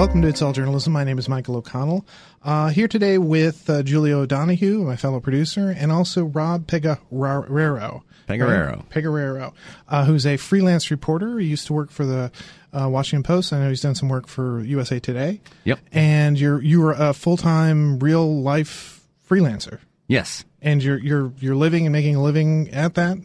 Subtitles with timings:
[0.00, 0.94] Welcome to It's All Journalism.
[0.94, 2.06] My name is Michael O'Connell.
[2.42, 6.66] Uh, here today with uh, Julia O'Donoghue, my fellow producer, and also Rob.
[6.66, 8.02] Pegoraro.
[8.26, 8.88] Right?
[8.88, 9.52] Pegoraro,
[9.90, 11.38] uh, who's a freelance reporter.
[11.38, 12.32] He used to work for the
[12.72, 13.52] uh, Washington Post.
[13.52, 15.42] I know he's done some work for USA Today.
[15.64, 15.80] Yep.
[15.92, 19.80] And you're you were a full time, real life freelancer.
[20.08, 20.46] Yes.
[20.62, 23.18] And you're you're you're living and making a living at that.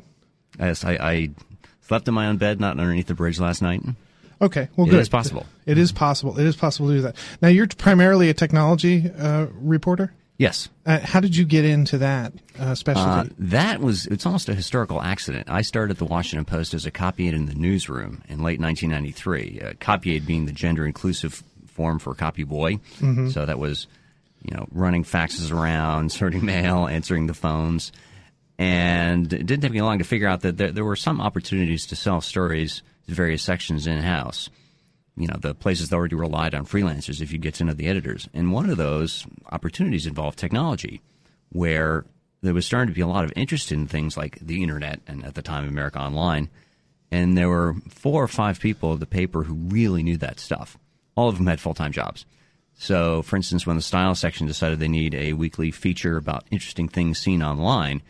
[0.59, 1.30] Yes, I, I
[1.84, 3.81] slept in my own bed, not underneath the bridge last night.
[4.41, 4.99] Okay, well, It good.
[5.02, 5.45] is possible.
[5.66, 6.38] It is possible.
[6.39, 7.16] It is possible to do that.
[7.41, 10.13] Now, you're primarily a technology uh, reporter.
[10.38, 10.67] Yes.
[10.85, 13.34] Uh, how did you get into that uh, Uh, specialty?
[13.39, 15.49] that was, it's almost a historical accident.
[15.49, 18.59] I started at the Washington Post as a copy aide in the newsroom in late
[18.59, 19.61] 1993.
[19.63, 22.80] Uh, copy aide being the gender inclusive form for copy boy.
[23.31, 23.88] So that was,
[24.44, 27.94] you know, running faxes around, sorting mail, answering the phones.
[28.58, 31.86] And it didn't take me long to figure out that there, there were some opportunities
[31.88, 32.83] to sell stories to
[33.14, 34.50] various sections in house.
[35.17, 37.88] you know, the places that already relied on freelancers if you get to know the
[37.88, 38.28] editors.
[38.34, 41.02] And one of those opportunities involved technology,
[41.50, 42.06] where
[42.42, 45.23] there was starting to be a lot of interest in things like the internet and
[45.26, 46.50] at the time America Online.
[47.11, 50.78] And there were four or five people at the paper who really knew that stuff.
[51.16, 52.26] All of them had full time jobs.
[52.78, 56.89] So, for instance, when the style section decided they need a weekly feature about interesting
[56.89, 58.02] things seen online,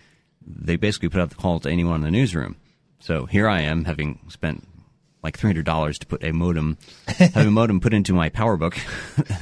[0.45, 2.55] they basically put out the call to anyone in the newsroom.
[2.99, 4.67] So here I am, having spent
[5.25, 6.77] like three hundred dollars to put a modem,
[7.17, 8.77] have a modem put into my PowerBook.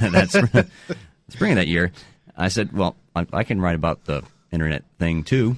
[0.00, 0.32] That's
[1.28, 1.92] spring of that year.
[2.36, 5.56] I said, "Well, I, I can write about the internet thing too."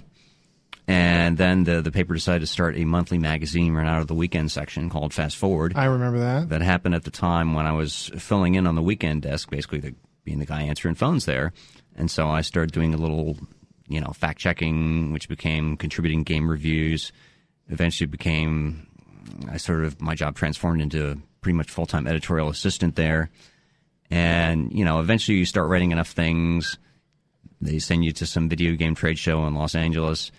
[0.89, 4.15] And then the the paper decided to start a monthly magazine run out of the
[4.15, 5.73] weekend section called Fast Forward.
[5.77, 6.49] I remember that.
[6.51, 9.81] That happened at the time when I was filling in on the weekend desk, basically
[9.81, 11.53] the, being the guy answering phones there.
[11.97, 13.37] And so I started doing a little,
[13.89, 17.11] you know, fact checking, which became contributing game reviews.
[17.69, 18.87] Eventually became,
[19.51, 23.31] I sort of, my job transformed into pretty much full time editorial assistant there.
[24.11, 26.79] And, you know, eventually you start writing enough things.
[27.61, 30.31] They send you to some video game trade show in Los Angeles,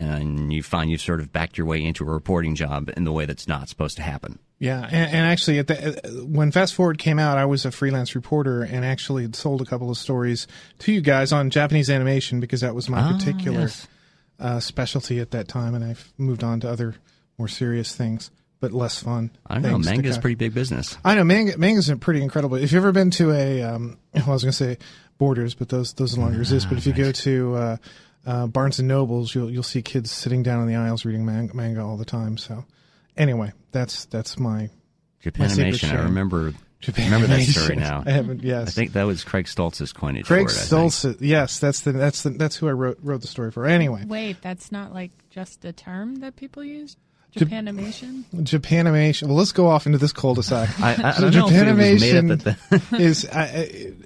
[0.00, 3.12] and you find you've sort of backed your way into a reporting job in the
[3.12, 4.38] way that's not supposed to happen.
[4.58, 8.14] Yeah, and, and actually, at the, when Fast Forward came out, I was a freelance
[8.14, 10.46] reporter and actually had sold a couple of stories
[10.80, 13.86] to you guys on Japanese animation because that was my Ah, particular yes.
[14.40, 16.94] uh, specialty at that time, and I've moved on to other
[17.38, 18.30] more serious things,
[18.60, 19.30] but less fun.
[19.46, 19.72] I know.
[19.72, 20.96] things to Manga's pretty big business.
[21.04, 21.58] I know manga.
[21.58, 22.56] Manga's pretty incredible.
[22.56, 24.78] If you've ever been to a, um, well, I was going to say
[25.18, 26.68] Borders, but those those no longer exist.
[26.68, 27.76] But if you go to uh,
[28.26, 31.50] uh, Barnes and Nobles, you'll you'll see kids sitting down in the aisles reading man-
[31.54, 32.36] manga all the time.
[32.36, 32.64] So,
[33.16, 34.70] anyway, that's that's my
[35.38, 35.90] My secret Japanimation.
[35.90, 36.54] I remember.
[36.80, 38.02] Japan remember that story now.
[38.06, 38.42] I haven't.
[38.42, 40.26] Yes, I think that was Craig Stoltz's coinage.
[40.26, 40.92] Craig for it, I think.
[40.92, 41.16] Stoltz.
[41.20, 43.64] Yes, that's the that's the that's who I wrote wrote the story for.
[43.66, 46.98] Anyway, Wait, that's not like just a term that people use?
[47.36, 48.24] Jap- Japanimation?
[48.34, 49.28] Japanimation.
[49.28, 50.68] Well, let's go off into this cul-de-sac.
[50.80, 52.58] I, I, So Japanimation up at
[52.90, 52.96] the.
[52.98, 53.24] is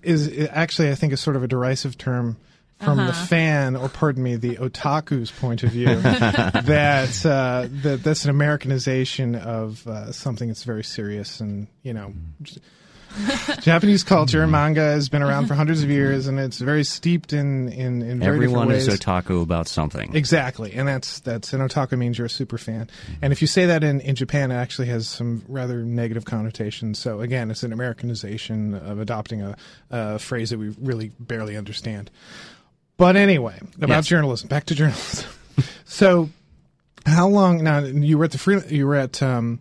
[0.03, 2.37] is actually I think is sort of a derisive term
[2.81, 3.27] from the Uh-huh.
[3.27, 5.87] fan, or pardon me, the otaku's point of view.
[6.01, 12.13] that uh, that that's an Americanization of uh, something that's very serious, and you know.
[13.61, 17.69] Japanese culture, manga has been around for hundreds of years, and it's very steeped in
[17.73, 20.15] in, in very Everyone is otaku about something.
[20.15, 22.89] Exactly, and that's that's an otaku means you're a super fan.
[23.21, 26.99] And if you say that in, in Japan, it actually has some rather negative connotations.
[26.99, 29.57] So again, it's an Americanization of adopting a,
[29.91, 32.11] a phrase that we really barely understand.
[32.97, 34.07] But anyway, about Yes.
[34.07, 34.49] journalism.
[34.49, 35.31] Back to journalism.
[35.85, 36.31] so,
[37.07, 37.79] how long now?
[37.81, 38.61] You were at the free.
[38.69, 39.61] You were at um,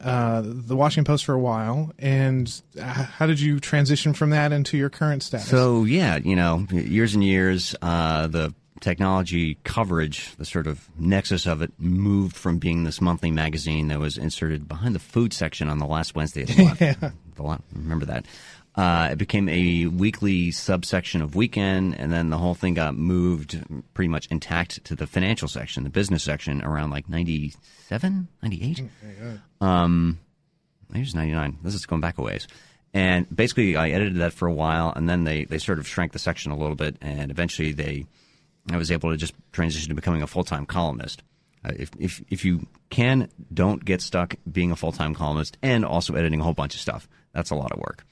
[0.00, 4.76] uh, the Washington Post for a while, and how did you transition from that into
[4.76, 5.48] your current status?
[5.48, 11.46] So yeah, you know, years and years, uh, the technology coverage, the sort of nexus
[11.46, 15.68] of it, moved from being this monthly magazine that was inserted behind the food section
[15.68, 17.14] on the last Wednesday of the month.
[17.40, 18.26] The la- remember that.
[18.76, 23.60] Uh, it became a weekly subsection of Weekend, and then the whole thing got moved
[23.94, 28.78] pretty much intact to the financial section, the business section, around like 97, 98?
[29.60, 30.20] Um,
[30.88, 31.58] maybe it's 99.
[31.62, 32.46] This is going back a ways.
[32.94, 36.12] And basically, I edited that for a while, and then they, they sort of shrank
[36.12, 38.06] the section a little bit, and eventually they,
[38.70, 41.22] I was able to just transition to becoming a full time columnist.
[41.64, 45.84] Uh, if, if if you can, don't get stuck being a full time columnist and
[45.84, 47.08] also editing a whole bunch of stuff.
[47.32, 48.04] That's a lot of work.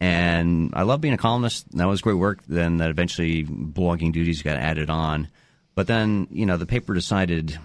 [0.00, 1.66] And I love being a columnist.
[1.76, 2.40] That was great work.
[2.46, 5.28] Then that eventually blogging duties got added on.
[5.74, 7.58] But then, you know, the paper decided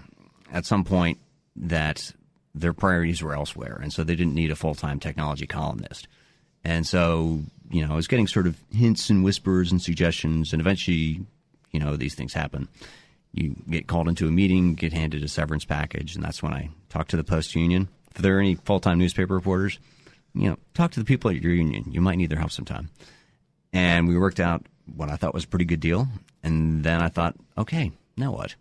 [0.52, 1.18] at some point
[1.56, 2.12] that
[2.54, 3.78] their priorities were elsewhere.
[3.82, 6.08] And so they didn't need a full time technology columnist.
[6.64, 7.40] And so,
[7.70, 10.52] you know, I was getting sort of hints and whispers and suggestions.
[10.52, 11.20] And eventually,
[11.72, 12.68] you know, these things happen.
[13.32, 16.14] You get called into a meeting, get handed a severance package.
[16.14, 17.88] And that's when I talked to the Post Union.
[18.14, 19.78] If there are any full time newspaper reporters,
[20.34, 21.84] you know, talk to the people at your union.
[21.90, 22.90] You might need their help sometime.
[23.72, 26.08] And we worked out what I thought was a pretty good deal.
[26.42, 28.54] And then I thought, okay, now what?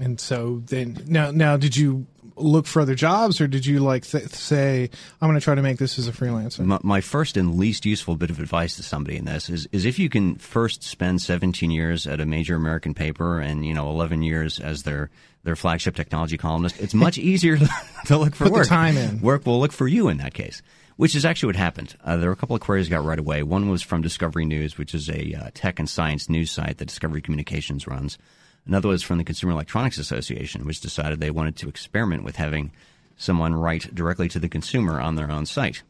[0.00, 2.06] And so then now now did you
[2.36, 4.88] look for other jobs or did you like th- say
[5.20, 6.60] I'm going to try to make this as a freelancer?
[6.60, 9.84] My, my, first and least useful bit of advice to somebody in this is is
[9.84, 13.90] if you can first spend 17 years at a major American paper and you know
[13.90, 15.10] 11 years as their
[15.44, 17.58] their flagship technology columnist, it's much easier
[18.06, 18.62] to look for Put work.
[18.62, 19.20] the time in.
[19.20, 20.62] Work will look for you in that case.
[20.96, 21.96] Which is actually what happened.
[22.04, 23.42] Uh, there were a couple of queries got right away.
[23.42, 26.88] One was from Discovery News, which is a uh, tech and science news site that
[26.88, 28.18] Discovery Communications runs.
[28.66, 32.72] Another was from the Consumer Electronics Association, which decided they wanted to experiment with having
[33.16, 35.82] someone write directly to the consumer on their own site.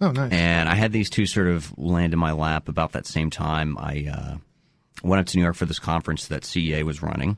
[0.00, 0.32] Oh, nice.
[0.32, 3.78] And I had these two sort of land in my lap about that same time.
[3.78, 4.36] I uh,
[5.02, 7.36] went up to New York for this conference that CEA was running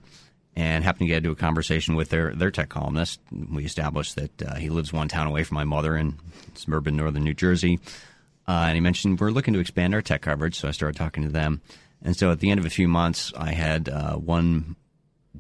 [0.57, 3.21] and happened to get into a conversation with their, their tech columnist.
[3.53, 6.17] We established that uh, he lives one town away from my mother in
[6.55, 7.81] suburban northern New Jersey.
[8.47, 11.25] Uh, and he mentioned we're looking to expand our tech coverage, so I started talking
[11.25, 11.61] to them.
[12.03, 14.77] And so at the end of a few months, I had uh, one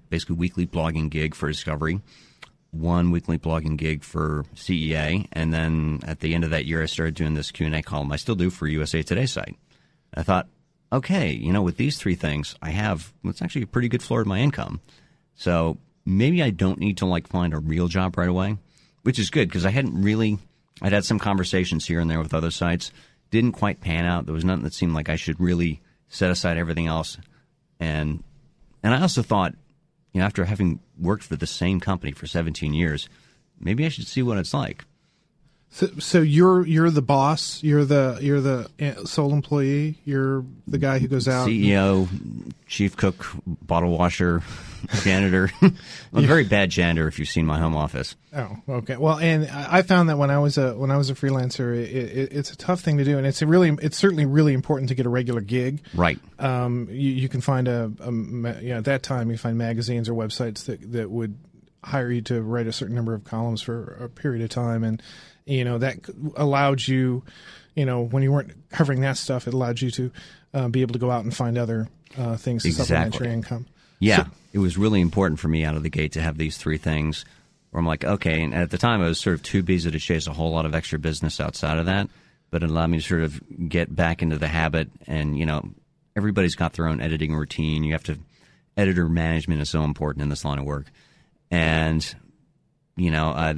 [0.08, 2.00] basically weekly blogging gig for Discovery,
[2.70, 6.86] one weekly blogging gig for CEA, and then at the end of that year, I
[6.86, 8.10] started doing this Q and A column.
[8.10, 9.56] I still do for USA Today site.
[10.14, 10.48] I thought,
[10.92, 14.22] okay, you know, with these three things, I have it's actually a pretty good floor
[14.22, 14.80] of my income.
[15.36, 18.56] So maybe I don't need to like find a real job right away,
[19.02, 20.38] which is good because I hadn't really.
[20.82, 22.90] I'd had some conversations here and there with other sites,
[23.30, 24.26] didn't quite pan out.
[24.26, 27.18] There was nothing that seemed like I should really set aside everything else,
[27.78, 28.22] and
[28.82, 29.54] and I also thought,
[30.12, 33.08] you know, after having worked for the same company for 17 years,
[33.58, 34.84] maybe I should see what it's like.
[35.70, 37.60] So, so you're you're the boss.
[37.62, 39.98] You're the you're the uh, sole employee.
[40.04, 41.48] You're the guy who goes out.
[41.48, 42.08] CEO,
[42.68, 44.42] chief cook, bottle washer,
[45.02, 45.50] janitor.
[45.62, 45.74] I'm
[46.12, 47.08] a very bad janitor.
[47.08, 48.14] If you've seen my home office.
[48.32, 48.96] Oh, okay.
[48.96, 51.90] Well, and I found that when I was a when I was a freelancer, it,
[51.90, 54.90] it, it's a tough thing to do, and it's a really it's certainly really important
[54.90, 55.80] to get a regular gig.
[55.92, 56.20] Right.
[56.38, 60.08] Um, you, you can find a, a you know, at that time you find magazines
[60.08, 61.36] or websites that that would
[61.82, 65.02] hire you to write a certain number of columns for a period of time, and
[65.46, 65.96] you know that
[66.36, 67.22] allowed you,
[67.74, 70.10] you know, when you weren't covering that stuff, it allowed you to
[70.54, 73.26] uh, be able to go out and find other uh, things to supplement Exactly.
[73.26, 73.66] your income.
[74.00, 76.56] Yeah, So- it was really important for me out of the gate to have these
[76.56, 77.24] three things.
[77.70, 79.98] Where I'm like, okay, and at the time I was sort of too busy to
[79.98, 82.08] chase a whole lot of extra business outside of that,
[82.52, 84.88] but it allowed me to sort of get back into the habit.
[85.08, 85.60] And you know,
[86.14, 87.82] everybody's got their own editing routine.
[87.82, 88.16] You have to
[88.76, 90.86] editor management is so important in this line of work,
[91.50, 92.14] and
[92.96, 93.54] you know, uh,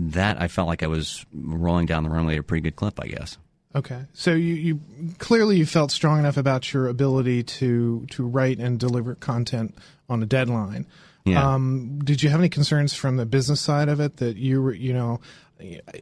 [0.00, 2.98] that I felt like I was rolling down the runway at a pretty good clip,
[3.00, 3.38] I guess.
[3.74, 4.80] Okay, so you, you
[5.18, 9.76] clearly you felt strong enough about your ability to to write and deliver content
[10.08, 10.86] on a deadline.
[11.24, 11.54] Yeah.
[11.54, 14.74] Um, did you have any concerns from the business side of it that you were,
[14.74, 15.20] you know,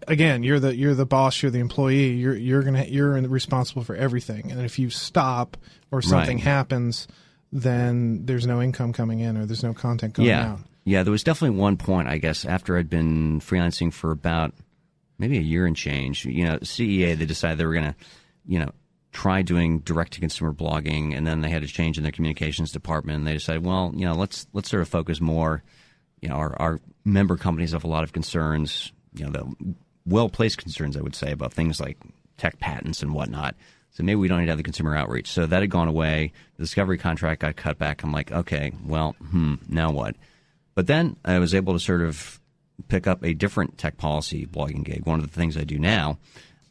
[0.07, 3.97] again, you're the you're the boss, you're the employee, you're you're gonna you're responsible for
[3.97, 5.57] everything, and if you stop
[5.91, 6.45] or something Right.
[6.45, 7.09] happens,
[7.53, 10.53] then there's no income coming in or there's no content going yeah.
[10.53, 10.61] out.
[10.85, 14.55] Yeah, there was definitely one point, I guess, after I'd been freelancing for about
[15.19, 16.25] maybe a year and change.
[16.25, 17.95] You know, CEA, they decided they were going to,
[18.47, 18.71] you know,
[19.13, 22.73] try doing direct to consumer blogging, and then they had a change in their communications
[22.73, 25.63] department, and they decided, well, you know, let's let's sort of focus more.
[26.21, 28.93] You know, our, our member companies have a lot of concerns.
[29.15, 29.75] You know, the
[30.07, 31.99] well placed concerns, I would say, about things like
[32.37, 33.55] tech patents and whatnot.
[33.91, 35.31] So maybe we don't need to have the consumer outreach.
[35.31, 36.33] So that had gone away.
[36.57, 38.03] The discovery contract got cut back.
[38.03, 40.15] I'm like, okay, well, hmm, now what?
[40.79, 42.39] But then I was able to sort of
[42.87, 45.07] pick up a different tech policy blogging gig.
[45.07, 46.21] One of the things I do now,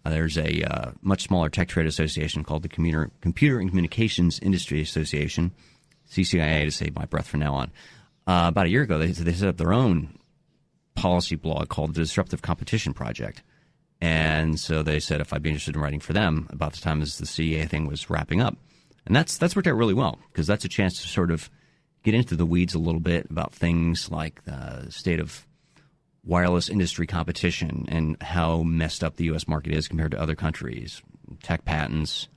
[0.05, 4.39] uh, there's a uh, much smaller tech trade association called the Computer, Computer and Communications
[4.39, 5.51] Industry Association,
[6.09, 7.71] CCIA to save my breath from now on.
[8.25, 10.17] Uh, about a year ago, they, they set up their own
[10.95, 13.43] policy blog called the Disruptive Competition Project.
[13.99, 17.01] And so they said if I'd be interested in writing for them about the time
[17.01, 18.55] as the CEA thing was wrapping up.
[19.05, 21.49] And that's that's worked out really well because that's a chance to sort of
[22.07, 25.45] get into the weeds a little bit about things like the state of
[26.23, 29.45] wireless industry competition and how messed up the U.S.
[29.45, 31.01] market is compared to other countries,
[31.43, 32.29] tech patents,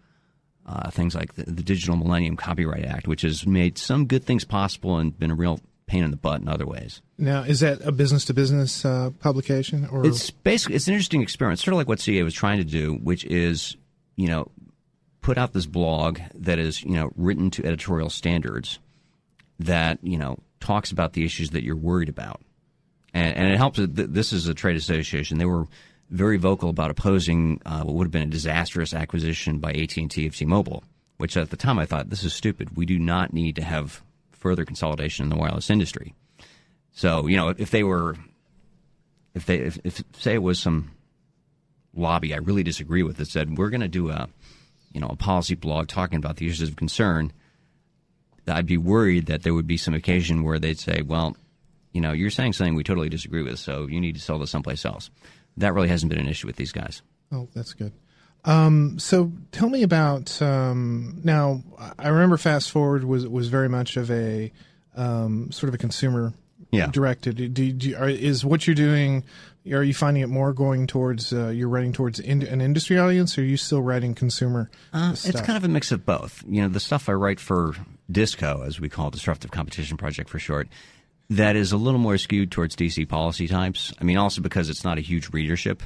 [0.66, 4.44] uh, things like the, the Digital Millennium Copyright Act, which has made some good things
[4.44, 7.00] possible and been a real pain in the butt in other ways.
[7.16, 11.60] Now, is that a business to business publication or It's basically it's an interesting experiment,
[11.60, 13.76] sort of like what CEA was trying to do, which is
[14.16, 14.50] you know
[15.20, 18.80] put out this blog that is you know written to editorial standards
[19.60, 22.40] that you know talks about the issues that you're worried about,
[23.14, 23.78] and, and it helps.
[23.78, 25.38] that This is a trade association.
[25.38, 25.66] They were
[26.10, 30.10] very vocal about opposing uh, what would have been a disastrous acquisition by AT and
[30.10, 30.82] T of T-Mobile,
[31.18, 32.76] which at the time I thought this is stupid.
[32.76, 34.02] We do not need to have
[34.32, 36.14] further consolidation in the wireless industry.
[36.92, 38.16] So you know if they were
[39.34, 40.90] if they if, if say it was some
[41.94, 44.28] lobby I really disagree with that said we're going to do a
[44.92, 47.32] you know a policy blog talking about the issues of concern,
[48.50, 51.36] I'd be worried that there would be some occasion where they'd say, well,
[51.92, 54.50] you know, you're saying something we totally disagree with, so you need to sell this
[54.50, 55.10] someplace else.
[55.56, 57.02] That really hasn't been an issue with these guys.
[57.32, 57.92] Oh, that's good.
[58.44, 61.62] Um, so tell me about um, now.
[61.98, 64.50] I remember Fast Forward was was very much of a
[64.96, 66.32] um, sort of a consumer
[66.70, 66.86] Yeah.
[66.86, 67.52] directed.
[67.52, 69.24] Do, do, are, is what you're doing?
[69.70, 73.36] Are you finding it more going towards uh, you're writing towards in, an industry audience,
[73.36, 76.42] or are you still writing consumer Uh, it's kind of a mix of both.
[76.48, 77.74] You know, the stuff I write for
[78.10, 80.68] Disco, as we call it, Disruptive Competition Project for short,
[81.30, 83.92] that is a little more skewed towards DC policy types.
[84.00, 85.82] I mean, also because it's not a huge readership,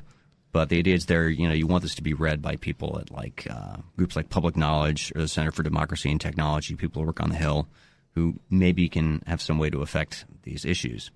[0.53, 2.99] but the idea is there, you know, you want this to be read by people
[2.99, 7.03] at like uh, groups like Public Knowledge or the Center for Democracy and Technology, people
[7.03, 7.69] who work on the Hill,
[8.15, 11.11] who maybe can have some way to affect these issues.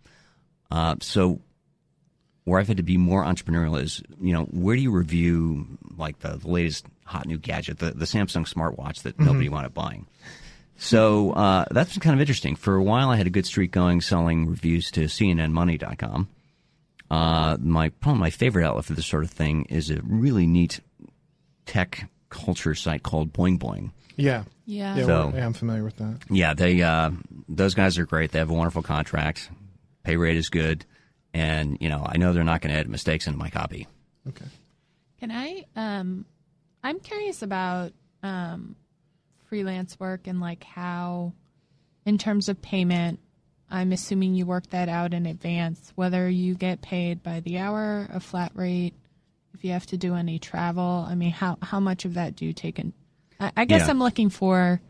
[0.71, 1.41] Uh, so
[2.45, 6.19] where I've had to be more entrepreneurial is, you know, where do you review like
[6.19, 10.07] the, the latest hot new gadget, the, the Samsung smartwatch that nobody wound up buying?
[10.81, 12.55] So uh, that's been kind of interesting.
[12.57, 16.29] For a while, I had a good streak going selling reviews to CNNMoney.com.
[17.11, 20.81] Uh, my probably my favorite outlet for this sort of thing is a really neat
[21.67, 23.91] tech culture site called Boing Boing.
[24.17, 24.97] yeah, Yeah.
[24.97, 26.19] yeah, So- yeah, I'm familiar with that.
[26.31, 27.11] Yeah, they uh,
[27.49, 28.31] those guys are great.
[28.33, 29.51] They have a wonderful contract.
[30.05, 30.85] Pay rate is good,
[31.35, 33.87] and you know I know they're not going to add mistakes into my copy.
[34.29, 34.45] Okay.
[35.19, 35.65] Can I?
[35.75, 36.25] Um,
[36.85, 37.93] I'm curious about
[38.23, 38.77] um,
[39.49, 41.33] freelance work and like how,
[42.05, 43.19] in terms of payment,
[43.71, 45.93] I'm assuming you work that out in advance.
[45.95, 48.95] Whether you get paid by the hour, a flat rate,
[49.55, 51.05] if you have to do any travel.
[51.09, 52.93] I mean, how how much of that do you take in?
[53.41, 53.91] I, I guess Yeah.
[53.91, 54.81] I'm looking for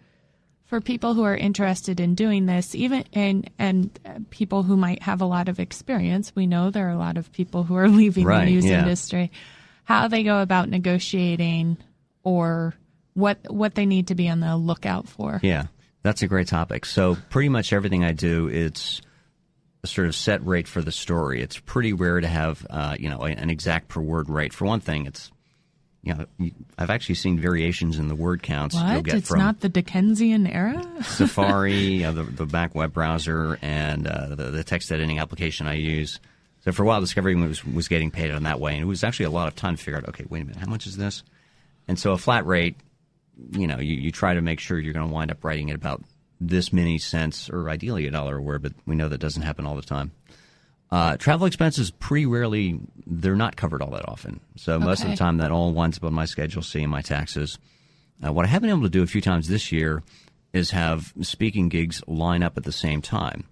[0.66, 5.02] for people who are interested in doing this, even and and uh, people who might
[5.02, 6.32] have a lot of experience.
[6.36, 8.80] We know there are a lot of people who are leaving Right, the news yeah.
[8.80, 9.32] industry.
[9.84, 11.78] How they go about negotiating,
[12.22, 12.74] or
[13.18, 15.40] what what they need to be on the lookout for.
[15.42, 15.66] Yeah,
[16.02, 16.84] that's a great topic.
[16.84, 19.00] So pretty much everything I do, it's
[19.82, 21.42] a sort of set rate for the story.
[21.42, 24.52] It's pretty rare to have, uh, you know, an exact per word rate.
[24.52, 25.30] For one thing, it's
[26.02, 26.26] you know,
[26.78, 29.04] I've actually seen variations in the word counts you'll What?
[29.04, 30.80] get It's from not the Dickensian era.
[31.02, 35.74] Safari, uh, the, the Mac web browser, and uh, the, the text editing application I
[35.74, 36.20] use.
[36.64, 39.02] So for a while, Discovery was was getting paid on that way, and it was
[39.02, 40.08] actually a lot of time to figure out.
[40.10, 41.24] Okay, wait a minute, how much is this?
[41.88, 42.76] And so a flat rate,
[43.52, 45.76] you know, you, you try to make sure you're going to wind up writing it
[45.76, 46.02] about
[46.40, 49.66] this many cents, or ideally a dollar a word, but we know that doesn't happen
[49.66, 50.12] all the time.
[50.90, 54.40] Uh, travel expenses pretty rarely they're not covered all that often.
[54.56, 57.58] So most of the time that all winds up on my schedule, seeing my taxes.
[58.24, 60.02] Uh, what I have been able to do a few times this year
[60.52, 63.44] is have speaking gigs line up at the same time.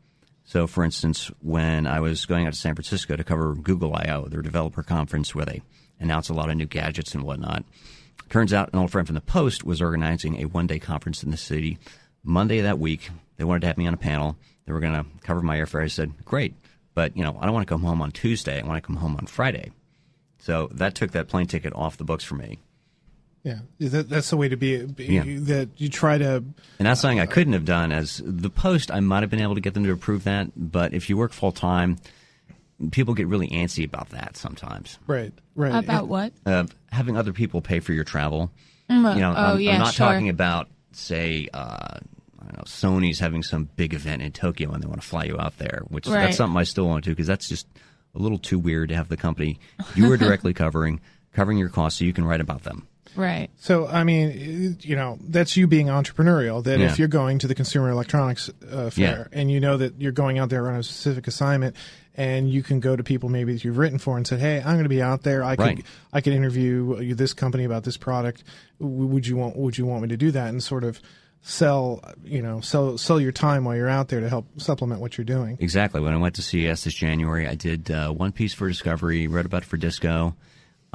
[0.44, 4.28] So, for instance, when I was going out to San Francisco to cover Google I/O,
[4.28, 5.60] their developer conference, where they
[6.00, 7.64] announce a lot of new gadgets and whatnot,
[8.28, 11.36] turns out an old friend from the Post was organizing a one-day conference in the
[11.36, 11.78] city.
[12.22, 14.36] Monday of that week, they wanted to have me on a panel.
[14.66, 15.84] They were going to cover my airfare.
[15.84, 16.54] I said, "Great,
[16.94, 18.60] but you know, I don't want to come home on Tuesday.
[18.60, 19.70] I want to come home on Friday."
[20.38, 22.58] So that took that plane ticket off the books for me.
[23.46, 24.84] Yeah, that, that's the way to be.
[24.84, 25.22] be Yeah.
[25.24, 26.26] That you try to.
[26.36, 28.90] And that's something I uh, couldn't have done as the post.
[28.90, 31.32] I might have been able to get them to approve that, but if you work
[31.32, 31.98] full time,
[32.90, 34.98] people get really antsy about that sometimes.
[35.06, 35.74] Right, right.
[35.84, 36.32] About what?
[36.44, 38.50] Uh, having other people pay for your travel.
[38.90, 40.06] Mm, You know, oh I'm, yeah, I'm not sure.
[40.06, 41.48] talking about say.
[41.52, 41.98] Uh,
[42.38, 45.24] I don't know, Sony's having some big event in Tokyo and they want to fly
[45.24, 46.26] you out there, which Right.
[46.26, 47.66] that's something I still want to because that's just
[48.14, 49.58] a little too weird to have the company
[49.96, 51.00] you are directly covering,
[51.32, 52.86] covering your costs so you can write about them.
[53.14, 53.48] Right.
[53.58, 56.64] So, I mean, you know, that's you being entrepreneurial.
[56.64, 56.86] That Yeah.
[56.86, 60.38] if you're going to the Consumer Electronics uh, Fair and you know that you're going
[60.38, 61.76] out there on a specific assignment,
[62.16, 64.74] and you can go to people maybe that you've written for and said, "Hey, I'm
[64.74, 65.44] going to be out there.
[65.44, 68.42] I could I could interview this company about this product.
[68.78, 71.00] Would you want Would you want me to do that?" And sort of
[71.42, 75.16] sell, you know, sell sell your time while you're out there to help supplement what
[75.16, 75.56] you're doing.
[75.60, 76.00] Exactly.
[76.00, 79.46] When I went to CES this January, I did uh, one piece for Discovery, wrote
[79.46, 80.34] about it for Disco.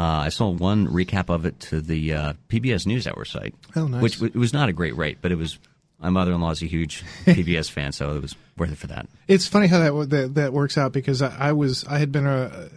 [0.01, 4.01] Uh, I sold one recap of it to the uh, PBS NewsHour site, Oh, nice.
[4.01, 5.60] which w- it was not a great rate, but it was.
[6.00, 9.08] My mother-in-law is a huge PBS fan, so it was worth it for that.
[9.27, 12.25] It's funny how that that, that works out because I, I was I had been
[12.25, 12.70] a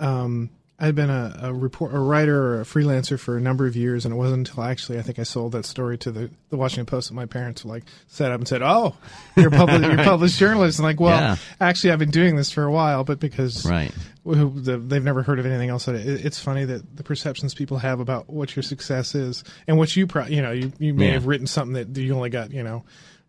[0.00, 3.66] um, I had been a, a report a writer or a freelancer for a number
[3.66, 6.30] of years, and it wasn't until actually I think I sold that story to the,
[6.50, 8.96] the Washington Post that my parents like set up and said, "Oh,
[9.36, 11.36] you're a public, you're published journalist." And like, well, Yeah.
[11.60, 13.92] actually, I've been doing this for a while, but because Right.
[14.24, 15.86] Who- the, they've never heard of anything else.
[15.88, 19.94] It, it's funny that the perceptions people have about what your success is and what
[19.96, 21.12] you, pro- you know, you, you may Yeah.
[21.12, 22.84] have written something that you only got, you know,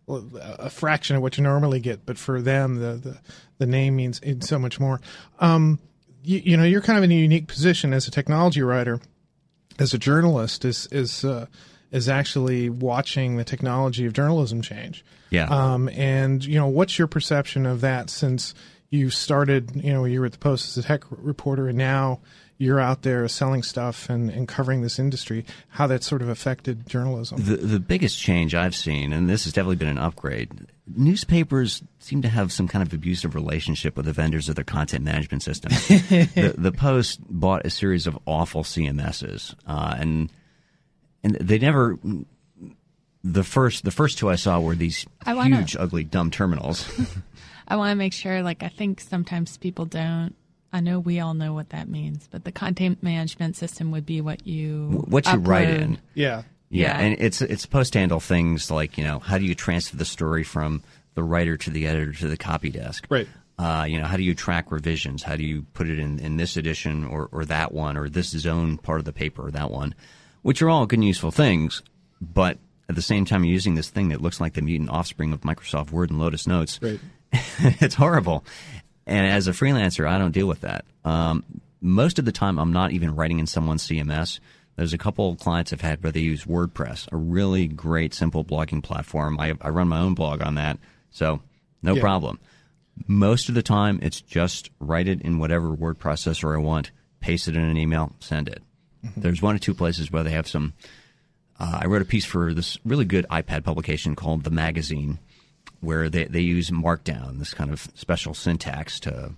[0.08, 3.18] a fraction of what you normally get, but for them, the the,
[3.58, 5.02] the name means so much more.
[5.40, 5.80] Um,
[6.24, 9.00] you, you know you're kind of in a unique position as a technology writer,
[9.80, 11.48] as a journalist, is is uh,
[11.92, 15.04] is actually watching the technology of journalism change.
[15.32, 15.48] Yeah.
[15.48, 18.54] Um, and you know, what's your perception of that since
[18.90, 19.72] you started?
[19.76, 22.20] You know, you were at the Post as a tech reporter, and now
[22.58, 25.46] you're out there selling stuff and, and covering this industry.
[25.70, 27.44] How that sort of affected journalism?
[27.44, 30.68] The the biggest change I've seen, and this has definitely been an upgrade.
[30.96, 35.04] Newspapers seem to have some kind of abusive relationship with the vendors of their content
[35.04, 35.72] management system.
[35.90, 40.32] the, the Post bought a series of awful CMSs, uh, and
[41.24, 41.98] and they never.
[43.24, 46.88] The first the first two I saw were these I wanna- huge, ugly, dumb terminals.
[47.68, 50.34] I want to make sure, like, I think sometimes people don't.
[50.74, 54.20] I know we all know what that means, but the content management system would be
[54.20, 56.00] what you what you write in.
[56.14, 56.44] Yeah.
[56.70, 56.98] Yeah, Yeah.
[57.00, 60.04] and it's it's supposed to handle things like you know how do you transfer the
[60.04, 63.08] story from the writer to the editor to the copy desk.
[63.10, 63.28] Right.
[63.58, 65.24] Uh, you know how do you track revisions?
[65.24, 68.32] How do you put it in, in this edition or, or that one or this
[68.32, 69.96] zone part of the paper or that one,
[70.42, 71.82] which are all good and useful things,
[72.20, 72.58] but
[72.90, 75.42] at the same time you're using this thing that looks like the mutant offspring of
[75.42, 76.80] Microsoft Word and Lotus Notes.
[76.82, 77.00] Right.
[77.82, 78.44] it's horrible.
[79.06, 80.86] And as a freelancer, I don't deal with that.
[81.04, 81.44] Um,
[81.82, 84.40] most of the time, I'm not even writing in someone's CMS.
[84.76, 88.44] There's a couple of clients I've had where they use WordPress, a really great, simple
[88.44, 89.40] blogging platform.
[89.40, 90.80] I, I run my own blog on that,
[91.12, 91.42] so
[91.82, 92.02] no Yeah.
[92.02, 92.40] problem.
[93.08, 97.48] Most of the time, it's just write it in whatever word processor I want, paste
[97.48, 98.64] it in an email, send it.
[99.16, 100.74] There's one or two places where they have some.
[101.60, 105.20] Uh, I wrote a piece for this really good iPad publication called The Magazine,
[105.86, 109.34] where they, they use Markdown, this kind of special syntax to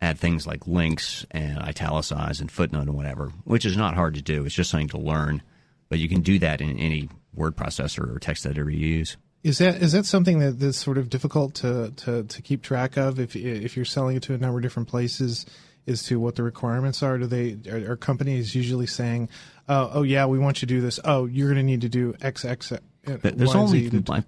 [0.00, 4.22] add things like links and italicize and footnote and whatever, which is not hard to
[4.22, 4.44] do.
[4.44, 5.42] It's just something to learn,
[5.88, 9.16] but you can do that in any word processor or text editor you use.
[9.42, 12.96] Is that is that something that that's sort of difficult to, to, to keep track
[12.96, 15.44] of if if you're selling it to a number of different places
[15.86, 17.18] as to what the requirements are?
[17.18, 19.28] Do they are, are companies usually saying,
[19.68, 20.98] oh, oh yeah, we want you to do this.
[21.04, 22.72] Oh, you're going to need to do X X.
[23.04, 24.24] There's only Z to-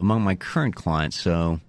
[0.00, 1.60] among my current clients, so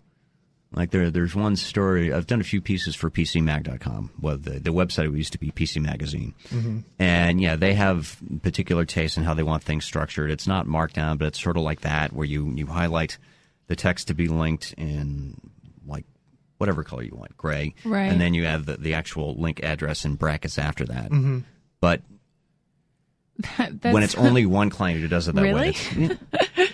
[0.73, 4.11] like there there's one story I've done a few pieces for PCMag.com.
[4.21, 6.33] Well, the the website used to be PC Magazine,
[6.99, 10.31] and yeah, they have particular tastes in how they want things structured.
[10.31, 13.17] It's not Markdown, but it's sort of like that where you you highlight
[13.67, 15.35] the text to be linked in
[15.85, 16.05] like
[16.57, 18.03] whatever color you want, gray, Right.
[18.11, 21.05] and then you have the, the actual link address in brackets after that.
[21.09, 21.39] Mm-hmm.
[21.79, 22.01] But
[23.57, 25.51] That's- when it's only one client who does it that way.
[25.53, 25.69] Really?
[25.69, 26.17] it's-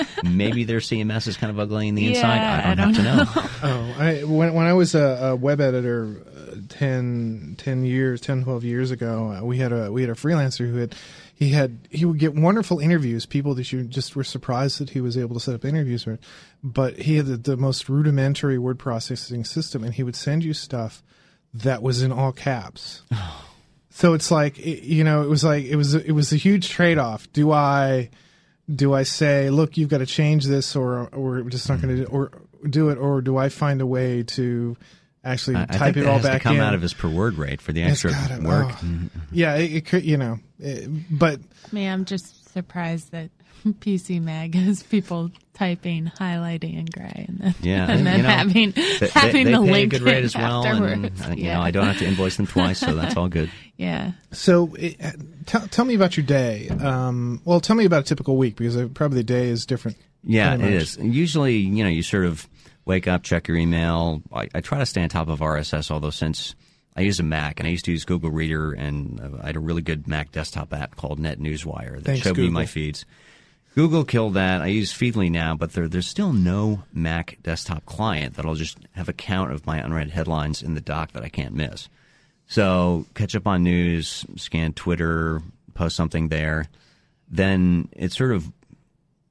[0.24, 2.38] maybe their CMS is kind of ugly in the inside.
[2.38, 3.48] I don't, I have don't to know.
[3.64, 5.00] Oh, I, when when I was a,
[5.30, 9.92] a web editor uh, 10, 10 years, 10, 12 years ago, uh, we had a
[9.92, 10.94] we had a freelancer who had
[11.34, 15.00] he had he would get wonderful interviews, people that you just were surprised that he
[15.00, 16.18] was able to set up interviews with.
[16.64, 20.54] But he had the, the most rudimentary word processing system, and he would send you
[20.54, 21.02] stuff
[21.54, 23.02] that was in all caps.
[23.94, 26.70] So it's like it- you know, it was like it was it was a huge
[26.70, 27.30] trade off.
[27.34, 28.08] Do I
[28.72, 31.96] do I say, look, you've got to change this, or or we're just not going
[31.96, 32.30] to or
[32.68, 34.76] do it, or do I find a way to
[35.24, 36.62] actually I, I type think it all has back to come in?
[36.62, 38.72] out of his per word rate for the extra gotta- work.
[38.82, 38.98] oh.
[39.32, 41.40] Yeah, it, it could, you know, it, but
[41.72, 43.30] Man, I'm just surprised that
[43.66, 48.28] PC Mag has people typing, highlighting in gray, and then, Yeah, and then you know,
[48.28, 51.22] having They, they- having they the link good rate as well, and afterwards.
[51.22, 51.54] uh, you yeah.
[51.54, 53.50] know I don't have to invoice them twice, so that's all good.
[53.82, 54.12] Yeah.
[54.30, 54.96] so it,
[55.46, 56.68] tell tell me about your day.
[56.68, 59.96] Um, well, tell me about a typical week because uh, probably the day is different.
[60.24, 62.48] Yeah, it pretty Usually, you know, you sort of
[62.84, 64.22] wake up, check your email.
[64.32, 66.54] I, I try to stay on top of RSS, although since
[66.96, 69.56] I use a Mac and I used to use Google Reader, and uh, I had
[69.56, 73.04] a really good Mac desktop app called NetNewsWire that Thanks, showed me my feeds.
[73.74, 74.60] Google killed that.
[74.60, 79.08] I use Feedly now, but there, there's still no Mac desktop client that'll just have
[79.08, 81.88] a count of my unread headlines in the dock that I can't miss.
[82.52, 85.40] So catch up on news, scan Twitter,
[85.72, 86.66] post something there.
[87.30, 88.52] Then it sort of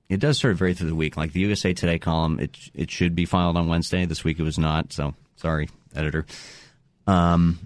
[0.10, 1.17] it does sort of vary through the week.
[1.17, 4.05] Like the USA Today column, it it should be filed on Wednesday.
[4.05, 4.91] This week it was not.
[4.91, 6.25] So sorry, editor.
[7.05, 7.60] Um,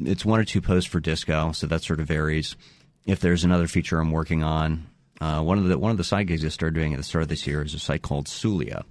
[0.00, 2.56] it's one or two posts for Disco, so that sort of varies.
[3.04, 4.86] If there's another feature I'm working on,
[5.20, 7.20] uh, one of the one of the side gigs I started doing at the start
[7.20, 8.84] of this year is a site called Sulia,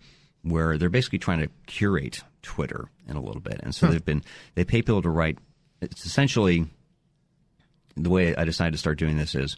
[0.43, 4.21] where they're basically trying to curate Twitter in a little bit, and so they've been
[4.53, 5.39] they pay people to write.
[5.83, 6.65] It's essentially
[7.95, 9.57] the way I decided to start doing this is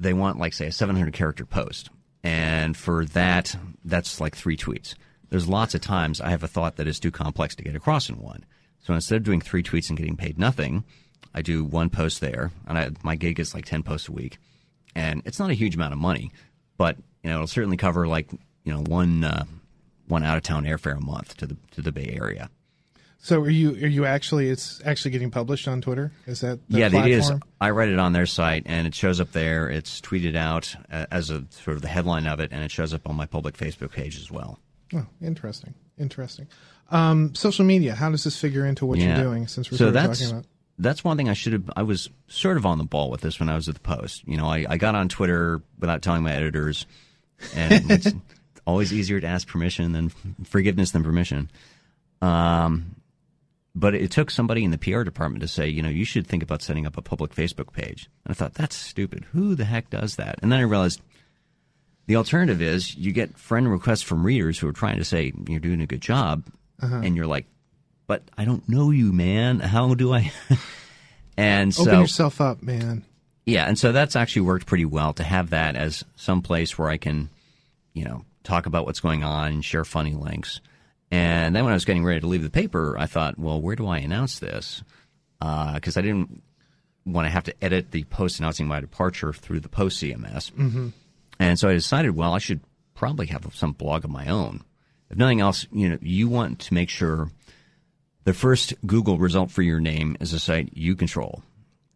[0.00, 1.90] they want like say a 700 character post.
[2.22, 4.94] And for that that's like three tweets.
[5.30, 8.08] There's lots of times i have a thought that is too complex to get across
[8.08, 8.44] in one.
[8.80, 10.84] So instead of doing three tweets and getting paid nothing
[11.34, 12.50] i do one post there.
[12.66, 14.38] And I, my gig is like 10 posts a week.
[14.94, 16.32] And it's not a huge amount of money
[16.76, 18.30] but you know it'll certainly cover like
[18.64, 19.44] you know one uh,
[20.06, 22.50] one out of town airfare a month to the to the bay area
[23.24, 26.12] So are you are you actually it's actually getting published on Twitter?
[26.26, 27.10] Is that the yeah, platform?
[27.10, 27.32] it is.
[27.58, 29.70] I write it on their site, and it shows up there.
[29.70, 32.92] It's tweeted out uh, as a sort of the headline of it, and it shows
[32.92, 34.58] up on my public Facebook page as well.
[34.94, 36.48] Oh, interesting, interesting.
[36.90, 37.94] Um, social media.
[37.94, 39.16] How does this figure into what Yeah.
[39.16, 39.46] you're doing?
[39.46, 40.46] Since we're so sort of that's talking about.
[40.78, 41.70] that's one thing I should have.
[41.74, 44.28] I was sort of on the ball with this when I was at the Post.
[44.28, 46.84] You know, I, I got on Twitter without telling my editors,
[47.56, 48.12] and it's
[48.66, 50.10] always easier to ask permission than
[50.44, 51.50] forgiveness than permission.
[52.20, 52.96] Um,
[53.74, 56.42] but it took somebody in the PR department to say, you know, you should think
[56.42, 58.08] about setting up a public Facebook page.
[58.24, 59.26] And I thought that's stupid.
[59.32, 60.38] Who the heck does that?
[60.42, 61.00] And then I realized
[62.06, 65.60] the alternative is you get friend requests from readers who are trying to say you're
[65.60, 66.44] doing a good job,
[66.80, 67.00] uh-huh.
[67.02, 67.46] and you're like,
[68.06, 69.60] but I don't know you, man.
[69.60, 70.30] How do I?
[71.36, 73.04] and Open so yourself up, man.
[73.46, 76.88] yeah, and so that's actually worked pretty well to have that as some place where
[76.88, 77.30] I can,
[77.94, 80.60] you know, talk about what's going on, and share funny links.
[81.10, 83.76] And then when I was getting ready to leave the paper, I thought, well, where
[83.76, 84.82] do I announce this?
[85.38, 86.42] Because I didn't
[87.06, 90.50] want to have to edit the post announcing my departure through the post CMS.
[90.52, 90.88] Mm-hmm.
[91.38, 92.60] And so I decided, well, I should
[92.94, 94.64] probably have some blog of my own.
[95.10, 97.30] If nothing else, you know, you want to make sure
[98.24, 101.42] the first Google result for your name is a site you control,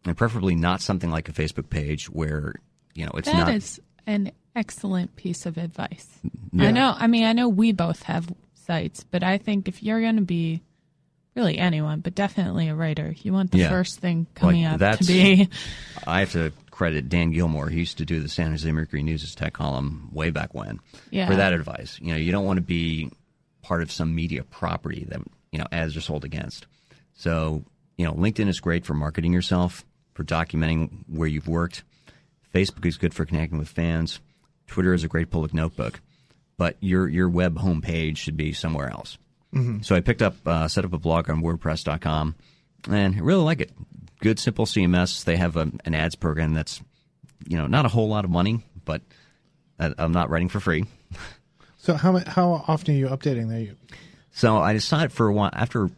[0.05, 2.53] and preferably not something like a Facebook page where
[2.93, 4.13] you know it's That is not.
[4.13, 6.07] an excellent piece of advice.
[6.51, 6.67] Yeah.
[6.67, 6.93] I know.
[6.95, 8.31] I mean, I know we both have
[8.69, 10.61] sites, but I think if you're going to be
[11.35, 13.69] really anyone, but definitely a writer, you want the Yeah.
[13.69, 15.49] first thing coming Like, up to be.
[16.05, 17.71] I have to credit Dan Gillmor.
[17.71, 20.79] He used to do the San Jose Mercury News' tech column way back when
[21.09, 21.27] Yeah.
[21.27, 21.97] for that advice.
[21.99, 23.09] You know, you don't want to be
[23.63, 26.67] part of some media property that you know ads are sold against.
[27.15, 27.63] So
[27.97, 31.83] you know, LinkedIn is great for marketing yourself, for documenting where you've worked.
[32.53, 34.19] Facebook is good for connecting with fans.
[34.67, 35.99] Twitter is a great public notebook,
[36.59, 39.17] but your your web homepage should be somewhere else.
[39.81, 42.35] So I picked up, uh, set up a blog on WordPress.com,
[42.87, 43.71] and I really like it.
[44.21, 45.23] Good, simple CMS.
[45.23, 46.79] They have a, an ads program that's,
[47.47, 49.01] you know, not a whole lot of money, but
[49.79, 50.85] I, I'm not writing for free.
[51.81, 53.73] So how how often are you updating there?
[54.31, 55.89] So I decided for a while after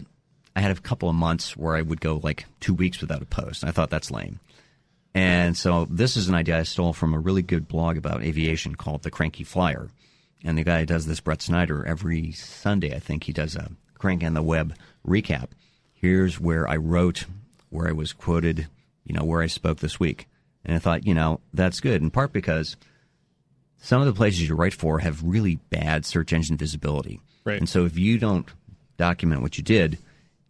[0.56, 3.26] I had a couple of months where I would go like two weeks without a
[3.26, 3.64] post.
[3.64, 4.40] And I thought that's lame.
[5.16, 8.76] And so this is an idea I stole from a really good blog about aviation
[8.76, 9.90] called The Cranky Flier.
[10.44, 13.72] And the guy who does this, Brett Snyder, every Sunday, I think he does a
[13.98, 14.76] Crank on the Web
[15.08, 15.50] recap.
[15.94, 17.26] Here's where I wrote,
[17.70, 18.68] where I was quoted,
[19.06, 20.28] you know, where I spoke this week.
[20.66, 22.76] And I thought, you know, that's good in part because
[23.78, 27.20] some of the places you write for have really bad search engine visibility.
[27.44, 27.60] Right.
[27.60, 28.48] And so if you don't
[28.98, 29.98] document what you did,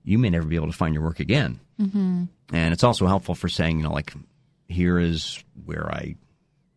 [0.03, 1.59] you may never be able to find your work again.
[1.79, 2.25] Mm-hmm.
[2.53, 4.13] And it's also helpful for saying, you know, like,
[4.67, 6.15] here is where I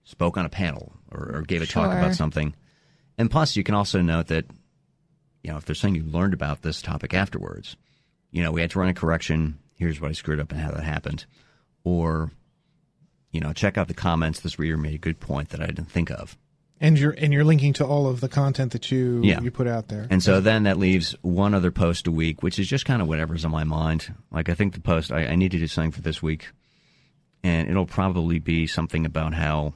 [0.04, 2.54] spoke on a panel or, or gave a talk about something.
[3.18, 4.46] And plus, you can also note that,
[5.42, 7.76] you know, if there's something you learned about this topic afterwards,
[8.30, 9.58] you know, we had to run a correction.
[9.76, 11.26] Here's what I screwed up and how that happened.
[11.84, 12.30] Or,
[13.30, 14.40] you know, check out the comments.
[14.40, 16.36] This reader made a good point that I didn't think of.
[16.80, 19.40] and you're and you're linking to all of the content that you Yeah.
[19.40, 20.06] you put out there.
[20.10, 23.06] And so then that leaves one other post a week, which is just kind of
[23.08, 24.12] whatever's on my mind.
[24.32, 26.48] Like I think the post I, I need to do something for this week,
[27.44, 29.74] and it'll probably be something about how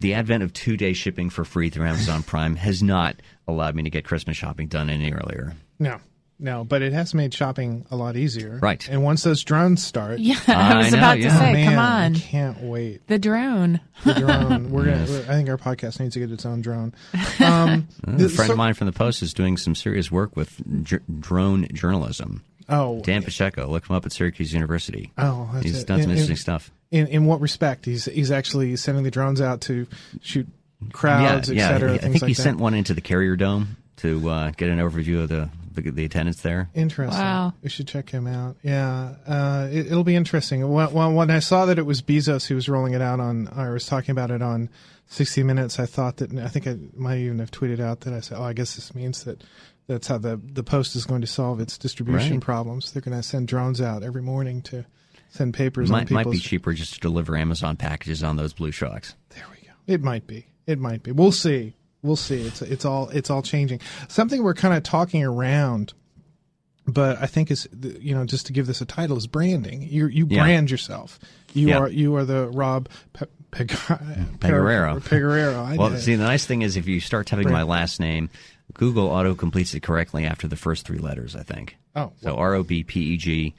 [0.00, 3.82] the advent of two day shipping for free through Amazon Prime has not allowed me
[3.84, 5.54] to get Christmas shopping done any earlier.
[5.78, 5.98] no,
[6.42, 8.58] no, but it has made shopping a lot easier.
[8.62, 8.88] Right.
[8.88, 11.38] And once those drones start, Yeah, I was I know, about to yeah.
[11.38, 13.06] say, man, come I on, can't wait.
[13.08, 13.78] the drone.
[14.04, 14.70] The drone.
[14.70, 15.02] We're gonna.
[15.02, 16.94] I think our podcast needs to get its own drone.
[17.40, 20.62] Um, A friend so- of mine from the Post is doing some serious work with
[20.82, 22.42] j- drone journalism.
[22.70, 25.12] Oh, Dan Pacheco, look him up at Syracuse University.
[25.18, 25.86] Oh, that's He's it.
[25.88, 26.70] done some In- interesting in- stuff.
[26.90, 27.84] In in what respect?
[27.86, 29.86] He's he's actually sending the drones out to
[30.22, 30.48] shoot
[30.92, 32.42] crowds, yeah, et cetera, I think like he that.
[32.42, 36.04] sent one into the Carrier Dome to uh, get an overview of the, the the
[36.04, 36.68] attendance there.
[36.74, 37.20] Interesting.
[37.20, 37.52] Wow.
[37.62, 38.56] We should check him out.
[38.62, 40.68] Yeah, uh, it, it'll be interesting.
[40.68, 43.48] When, when when I saw that it was Bezos who was rolling it out on,
[43.54, 44.68] I was talking about it on
[45.08, 45.78] 60 Minutes.
[45.78, 48.42] I thought that I think I might even have tweeted out that I said, "Oh,
[48.42, 49.44] I guess this means that
[49.86, 52.40] that's how the the Post is going to solve its distribution Right.
[52.40, 52.90] problems.
[52.92, 54.86] They're going to send drones out every morning to
[55.30, 59.14] send papers Might, might be cheaper just to deliver Amazon packages on those blue shocks.
[59.30, 59.72] There we go.
[59.86, 60.46] It might be.
[60.66, 61.12] It might be.
[61.12, 61.74] We'll see.
[62.02, 62.40] We'll see.
[62.42, 63.80] It's it's all it's all changing.
[64.08, 65.92] Something we're kind of talking around,
[66.86, 67.68] but I think is
[68.00, 69.82] you know just to give this a title is branding.
[69.82, 70.42] You you Yeah.
[70.44, 71.18] brand yourself.
[71.52, 71.78] You Yeah.
[71.78, 73.68] are you are the Rob Pe- Peg-
[74.38, 75.00] Pegarero.
[75.00, 75.76] Pegarero.
[75.76, 78.30] Well, see, the nice thing is if you start typing my last name,
[78.74, 81.34] Google auto completes it correctly after the first three letters.
[81.36, 81.76] I think.
[81.96, 83.54] Oh, so R O B P E G,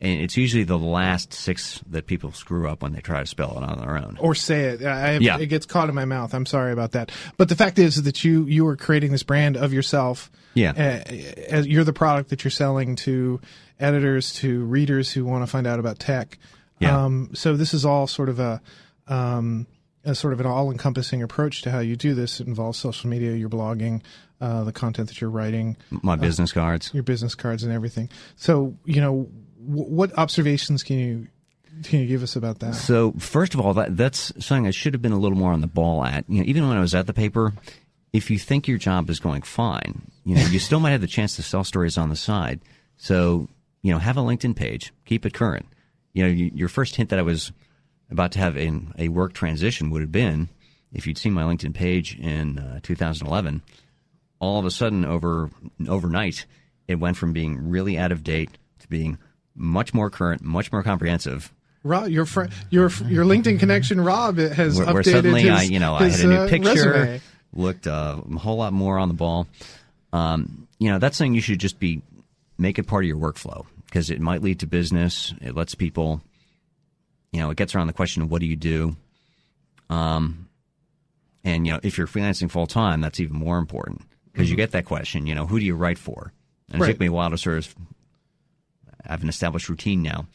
[0.00, 3.56] and it's usually the last six that people screw up when they try to spell
[3.56, 4.16] it on their own.
[4.20, 4.82] or say it.
[4.84, 5.38] I have, Yeah.
[5.38, 6.34] It gets caught in my mouth.
[6.34, 7.10] I'm sorry about that.
[7.36, 10.30] But the fact is that you you are creating this brand of yourself.
[10.54, 10.70] Yeah.
[10.72, 11.12] Uh,
[11.48, 13.40] as you're the product that you're selling to
[13.78, 16.38] editors, to readers who want to find out about tech.
[16.78, 17.04] Yeah.
[17.04, 18.60] Um, so this is all sort of a,
[19.08, 19.66] um,
[20.04, 22.40] a sort of an all-encompassing approach to how you do this.
[22.40, 24.02] It involves social media, your blogging,
[24.40, 26.90] uh, the content that you're writing, My business cards.
[26.94, 28.08] your business cards, and everything.
[28.36, 29.28] So you know,
[29.66, 31.26] what observations can you
[31.82, 32.74] can you give us about that?
[32.74, 35.60] So first of all, that that's something I should have been a little more on
[35.60, 36.24] the ball at.
[36.28, 37.52] You know, even when I was at the paper,
[38.12, 41.06] if you think your job is going fine, you know, you still might have the
[41.06, 42.60] chance to sell stories on the side.
[42.96, 43.48] So
[43.82, 45.66] you know, have a LinkedIn page, keep it current.
[46.12, 47.52] You know, you, your first hint that I was
[48.10, 50.48] about to have in a work transition would have been
[50.92, 53.62] if you'd seen my LinkedIn page in uh, 2011.
[54.38, 55.50] All of a sudden, over
[55.88, 56.46] overnight,
[56.88, 58.50] it went from being really out of date
[58.80, 59.18] to being
[59.56, 61.52] much more current, much more comprehensive.
[61.82, 65.50] Rob, your fr- your your LinkedIn connection, Rob, it has where, updated where suddenly his,
[65.50, 67.20] I, you know, I had a new uh, picture, resume.
[67.52, 69.46] looked uh, a whole lot more on the ball.
[70.12, 72.02] Um, you know, that's something you should just be
[72.58, 75.32] make it part of your workflow because it might lead to business.
[75.40, 76.20] It lets people,
[77.32, 78.96] you know, it gets around the question of what do you do.
[79.88, 80.48] Um,
[81.44, 84.72] and you know, if you're freelancing full time, that's even more important because you get
[84.72, 85.26] that question.
[85.26, 86.32] You know, who do you write for?
[86.70, 87.74] And it took me a while to sort of
[89.08, 90.26] have an established routine now.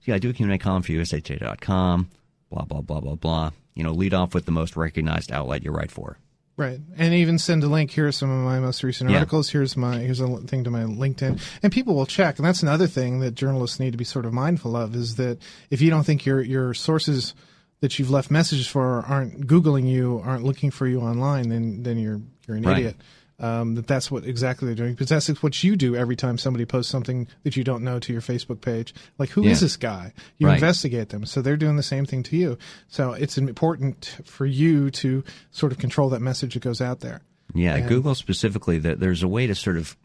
[0.00, 2.08] So yeah, I do a Q&A column for USHA.com,
[2.50, 3.50] blah, blah, blah, blah, blah.
[3.74, 6.18] You know, lead off with the most recognized outlet you write for.
[6.56, 7.90] Right, and even send a link.
[7.90, 9.16] Here are some of my most recent Yeah.
[9.18, 9.48] articles.
[9.48, 12.38] Here's my here's a thing to my LinkedIn, and people will check.
[12.38, 15.38] And that's another thing that journalists need to be sort of mindful of is that
[15.70, 17.34] if you don't think your your sources
[17.80, 21.96] that you've left messages for aren't googling you, aren't looking for you online, then then
[21.98, 22.78] you're you're an Right.
[22.78, 22.96] idiot.
[23.40, 26.66] Um, that that's what exactly they're doing because that's what you do every time somebody
[26.66, 28.92] posts something that you don't know to your Facebook page.
[29.18, 29.64] Like, who is Yeah.
[29.64, 30.12] this guy?
[30.36, 30.54] You Right.
[30.56, 32.58] investigate them, so they're doing the same thing to you.
[32.88, 37.22] So it's important for you to sort of control that message that goes out there.
[37.54, 39.96] Yeah, And- Google specifically, that there's a way to sort of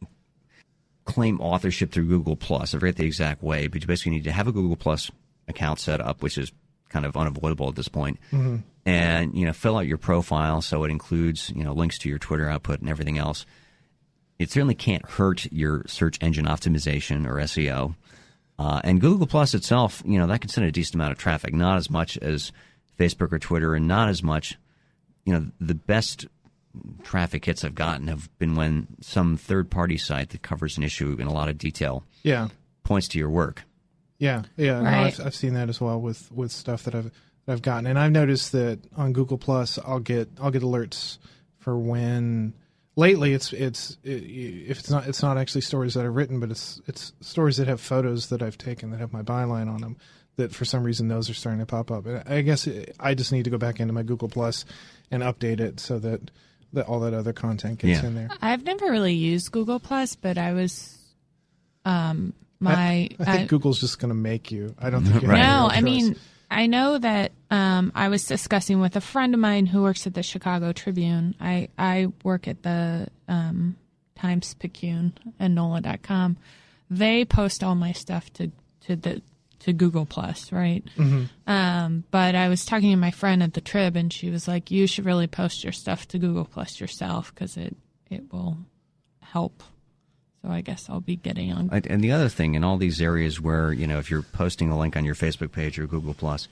[1.06, 2.74] claim authorship through Google Plus.
[2.74, 5.12] I forget the exact way, but you basically need to have a Google Plus
[5.48, 6.52] account set up, which is
[6.90, 8.18] kind of unavoidable at this point.
[8.32, 8.58] Mm-hmm.
[8.86, 12.20] And you know, fill out your profile so it includes you know links to your
[12.20, 13.46] Twitter output and everything else.
[14.38, 17.96] It certainly can't hurt your search engine optimization or SEO.
[18.60, 21.54] Uh, and Google Plus itself, you know, that can send a decent amount of traffic,
[21.54, 22.52] not as much as
[23.00, 24.58] Facebook or Twitter, and not as much.
[25.26, 26.28] You know, the best
[27.04, 31.16] traffic hits I've gotten have been when some third party site that covers an issue
[31.20, 32.50] in a lot of detail Yeah,
[32.84, 33.64] points to your work.
[34.20, 34.80] yeah, yeah.
[34.82, 35.20] No, Right.
[35.20, 37.12] I've, I've seen that as well with with stuff that I've
[37.46, 41.18] that I've gotten, and I've noticed that on Google Plus, I'll get I'll get alerts
[41.60, 42.54] for when.
[42.98, 46.50] Lately, it's it's it, if it's not it's not actually stories that I've written, but
[46.50, 49.98] it's it's stories that have photos that I've taken that have my byline on them.
[50.38, 52.06] That for some reason those are starting to pop up.
[52.06, 52.68] And I guess
[53.00, 54.64] I just need to go back into my Google Plus
[55.12, 56.32] and update it so that
[56.72, 58.08] that all that other content gets Yeah.
[58.08, 58.30] in there.
[58.42, 60.98] I've never really used Google Plus, but I was
[61.84, 64.74] um my I think I- Google's just going to make you.
[64.80, 65.40] I don't think you Right.
[65.40, 66.04] have No, any I choice.
[66.10, 66.16] mean,
[66.50, 70.14] I know that um, I was discussing with a friend of mine who works at
[70.14, 71.36] the Chicago Tribune.
[71.40, 73.76] I, I work at the um,
[74.16, 76.38] Times Picayune and NOLA.com.
[76.90, 79.22] They post all my stuff to, to the
[79.60, 80.84] to Google Plus, right?
[81.48, 84.70] Um, but I was talking to my friend at the Trib, and she was like,
[84.70, 87.76] "You should really post your stuff to Google Plus yourself because it
[88.10, 88.58] it will
[89.22, 89.64] help."
[90.46, 91.70] So I guess I'll be getting on.
[91.72, 94.70] And and the other thing, in all these areas where you know, if you're posting
[94.70, 96.48] a link on your Facebook page or Google Plus,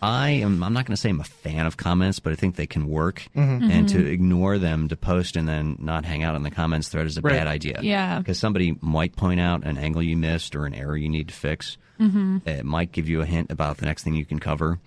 [0.00, 0.64] I am.
[0.64, 2.88] I'm not going to say I'm a fan of comments, but I think they can
[2.88, 3.22] work.
[3.36, 3.70] Mm-hmm.
[3.70, 4.06] And to mm-hmm.
[4.08, 7.20] ignore them, to post and then not hang out in the comments thread is a
[7.20, 7.34] Right.
[7.34, 7.78] bad idea.
[7.82, 8.18] Yeah.
[8.18, 11.34] because somebody might point out an angle you missed or an error you need to
[11.34, 11.76] fix.
[12.00, 12.38] Mm-hmm.
[12.48, 14.80] It might give you a hint about the next thing you can cover,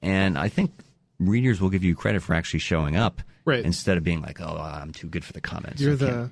[0.00, 0.70] and I think
[1.18, 3.64] readers will give you credit for actually showing up, Right.
[3.64, 6.30] Instead of being like, "Oh, I'm too good for the comments." You're I can't- the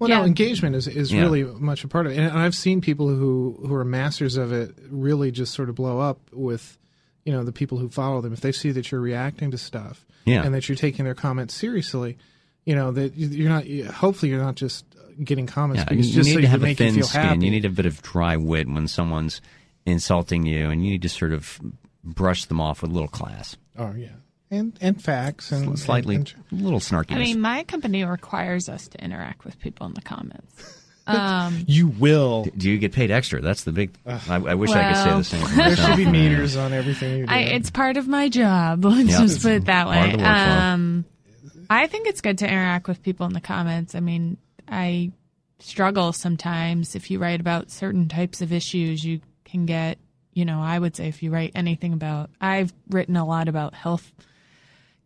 [0.00, 1.20] well, no, engagement is, is Yeah.
[1.20, 4.52] really much a part of it, and I've seen people who who are masters of
[4.52, 6.76] it really just sort of blow up with,
[7.24, 10.04] you know, the people who follow them if they see that you're reacting to stuff,
[10.24, 10.42] Yeah.
[10.42, 12.18] and that you're taking their comments seriously,
[12.64, 13.66] you know that you- you're not.
[13.94, 14.84] Hopefully, you're not just
[15.22, 17.20] getting comments Yeah, because you just need so to have a make you thin skin.
[17.22, 17.44] happy.
[17.44, 19.40] You need a bit of dry wit when someone's
[19.86, 21.60] insulting you, and you need to sort of
[22.02, 24.08] brush them off with a little class, oh yeah,
[24.50, 27.12] and and facts and slightly, and- a little snarky.
[27.12, 30.76] I mean, my company requires us to interact with people in the comments.
[31.06, 32.46] Um, you will.
[32.56, 33.40] do you get paid extra?
[33.40, 33.90] That's the big.
[34.06, 35.44] I, I wish I could say the same.
[35.44, 37.32] For There should be meters on everything you do.
[37.32, 38.84] I, it's part of my job.
[38.84, 39.18] Let's Yeah.
[39.22, 40.12] just put it that way.
[40.22, 41.04] Um,
[41.68, 43.96] I think it's good to interact with people in the comments.
[43.96, 44.36] I mean,
[44.68, 45.10] I
[45.58, 46.94] struggle sometimes.
[46.94, 49.98] If you write about certain types of issues, you can get,
[50.32, 53.74] you know, I would say if you write anything about, I've written a lot about
[53.74, 54.12] health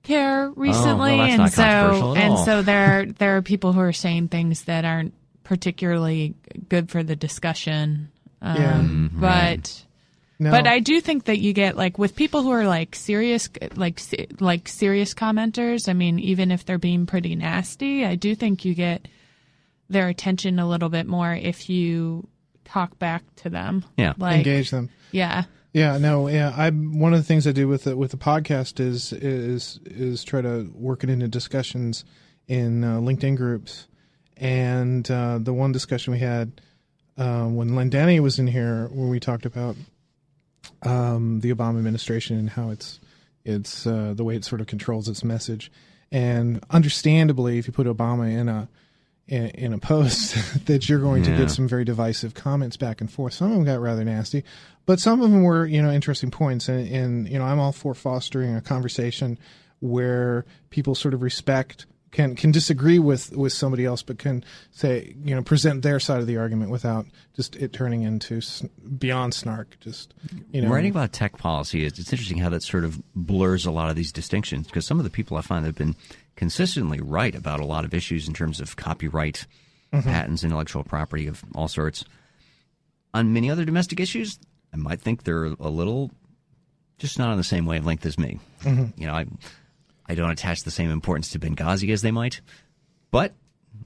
[0.05, 3.43] care recently, Oh, well, that's and not so controversial at and so there there are
[3.43, 6.35] people who are saying things that aren't particularly
[6.69, 8.11] good for the discussion.
[8.41, 8.73] Um, Yeah.
[8.75, 9.21] Mm-hmm.
[9.21, 9.85] But
[10.39, 13.49] No, but I do think that you get like with people who are like serious,
[13.77, 14.01] like
[14.41, 15.89] like serious commenters.
[15.89, 19.09] I mean, even if they're being pretty nasty, I do think you get
[19.89, 22.27] their attention a little bit more if you
[22.65, 23.85] talk back to them.
[23.97, 24.15] Yeah.
[24.17, 24.89] like engage them.
[25.13, 26.55] yeah, Yeah, no, yeah.
[26.57, 30.23] I one of the things I do with the, with the podcast is is is
[30.23, 32.05] try to work it into discussions
[32.47, 33.89] in uh, LinkedIn groups.
[34.37, 36.61] And uh, the one discussion we had
[37.19, 39.75] uh, when Lendani was in here, where we talked about
[40.83, 43.01] um, the Obama administration and how it's
[43.45, 45.73] it's uh, the way it sort of controls its message.
[46.13, 48.69] And understandably, if you put Obama in a
[49.27, 50.35] in, in a post,
[50.67, 53.33] that you're going to get some very divisive comments back and forth.
[53.35, 54.45] Some of them got rather nasty,
[54.87, 56.69] but some of them were you know interesting points.
[56.69, 59.39] And, and you know, I'm all for fostering a conversation
[59.81, 65.15] where people sort of respect can can disagree with with somebody else, but can say
[65.23, 69.35] you know present their side of the argument without just it turning into sn- beyond
[69.35, 69.77] snark.
[69.81, 70.15] Just
[70.53, 73.71] you know, Writing about tech policy, it's, it's interesting how that sort of blurs a
[73.71, 75.97] lot of these distinctions because some of the people I find that have been
[76.37, 79.47] consistently right about a lot of issues in terms of copyright,
[79.93, 80.09] mm-hmm.
[80.09, 82.05] patents, intellectual property of all sorts.
[83.13, 84.39] On many other domestic issues,
[84.73, 86.11] I might think they're a little
[86.99, 88.41] just not on the same wavelength as me.
[88.63, 89.01] Mm-hmm.
[89.01, 89.27] You know, I
[90.07, 92.41] I don't attach the same importance to Benghazi as they might,
[93.11, 93.35] but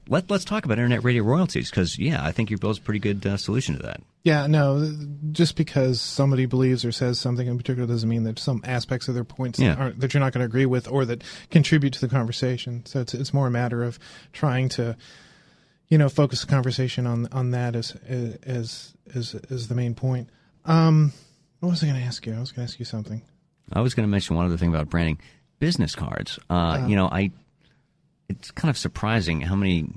[0.07, 2.99] let let's talk about internet radio royalties because yeah, I think your bill's a pretty
[2.99, 4.01] good uh, solution to that.
[4.23, 4.91] Yeah, no.
[5.31, 9.15] Just because somebody believes or says something in particular doesn't mean that some aspects of
[9.15, 9.75] their points Yeah.
[9.75, 12.85] aren't, that you're not going to agree with or that contribute to the conversation.
[12.85, 13.97] So it's it's more a matter of
[14.33, 14.97] trying to,
[15.87, 20.29] you know, focus the conversation on on that as as as as the main point.
[20.65, 21.13] Um,
[21.61, 22.33] what was I going to ask you?
[22.33, 23.21] I was going to ask you something.
[23.71, 25.19] I was going to mention one other thing about branding
[25.59, 26.39] business cards.
[26.49, 27.31] Uh, you know, I
[28.29, 29.89] it's kind of surprising how many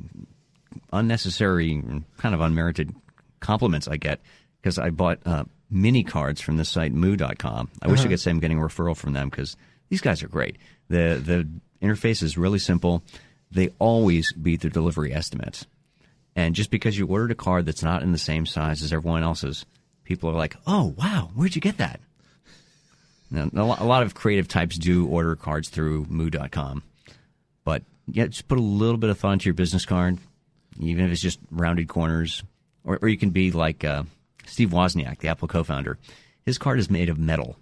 [0.92, 1.82] unnecessary,
[2.18, 2.94] kind of unmerited
[3.40, 4.20] compliments I get
[4.60, 7.70] because I bought uh, mini cards from the site moo.com.
[7.82, 9.56] I wish I could say I'm getting a referral from them because
[9.88, 10.56] these guys are great.
[10.88, 11.48] The the
[11.86, 13.02] interface is really simple.
[13.50, 15.66] They always beat their delivery estimates.
[16.34, 19.22] And just because you ordered a card that's not in the same size as everyone
[19.22, 19.66] else's,
[20.04, 22.00] people are like, "Oh, wow, where'd you get that?"
[23.30, 26.82] Now, a a lot of creative types do order cards through moo.com.
[28.06, 30.18] But yeah, just put a little bit of thought into your business card,
[30.80, 32.42] even if it's just rounded corners.
[32.84, 34.02] Or, or you can be like uh,
[34.46, 35.98] Steve Wozniak, the Apple co founder.
[36.44, 37.56] His card is made of metal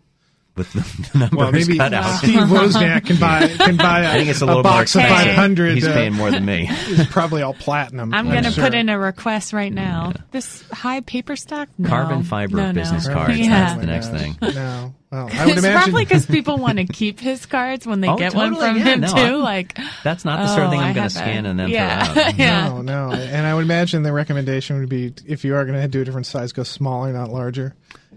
[0.56, 0.72] with
[1.12, 2.18] the numbers Well, maybe cut out.
[2.18, 5.10] Steve Wozniak can buy can buy a, I think it's a little box more of
[5.10, 5.74] five hundred.
[5.74, 6.68] He's uh, paying more than me.
[6.90, 8.12] It's probably all platinum.
[8.12, 8.64] I'm going to sure.
[8.64, 10.12] put in a request right now.
[10.32, 11.88] This high paper stock, no.
[11.88, 12.72] Carbon fiber no, no.
[12.72, 13.38] business Oh, cards.
[13.38, 13.48] Yeah.
[13.48, 14.36] That's the next thing.
[14.42, 18.00] No, well, I would It's imagine probably because people want to keep his cards when
[18.00, 19.16] they Oh, get one from yeah, him no, too.
[19.16, 21.58] I'm- like, That's not the sort of oh, thing I I'm going to scan and
[21.58, 22.04] then yeah.
[22.12, 22.34] throw out.
[22.38, 22.68] yeah.
[22.68, 23.10] No, no.
[23.12, 26.04] And I would imagine the recommendation would be if you are going to do a
[26.04, 27.74] different size, go smaller, not larger.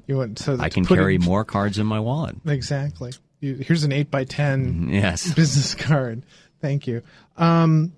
[0.08, 2.36] You want so I can carry it- more cards in my wallet.
[2.46, 3.14] Exactly.
[3.40, 5.34] You, here's an eight by 10 Yes.
[5.36, 6.24] business card.
[6.62, 7.02] Thank you.
[7.36, 7.92] Um,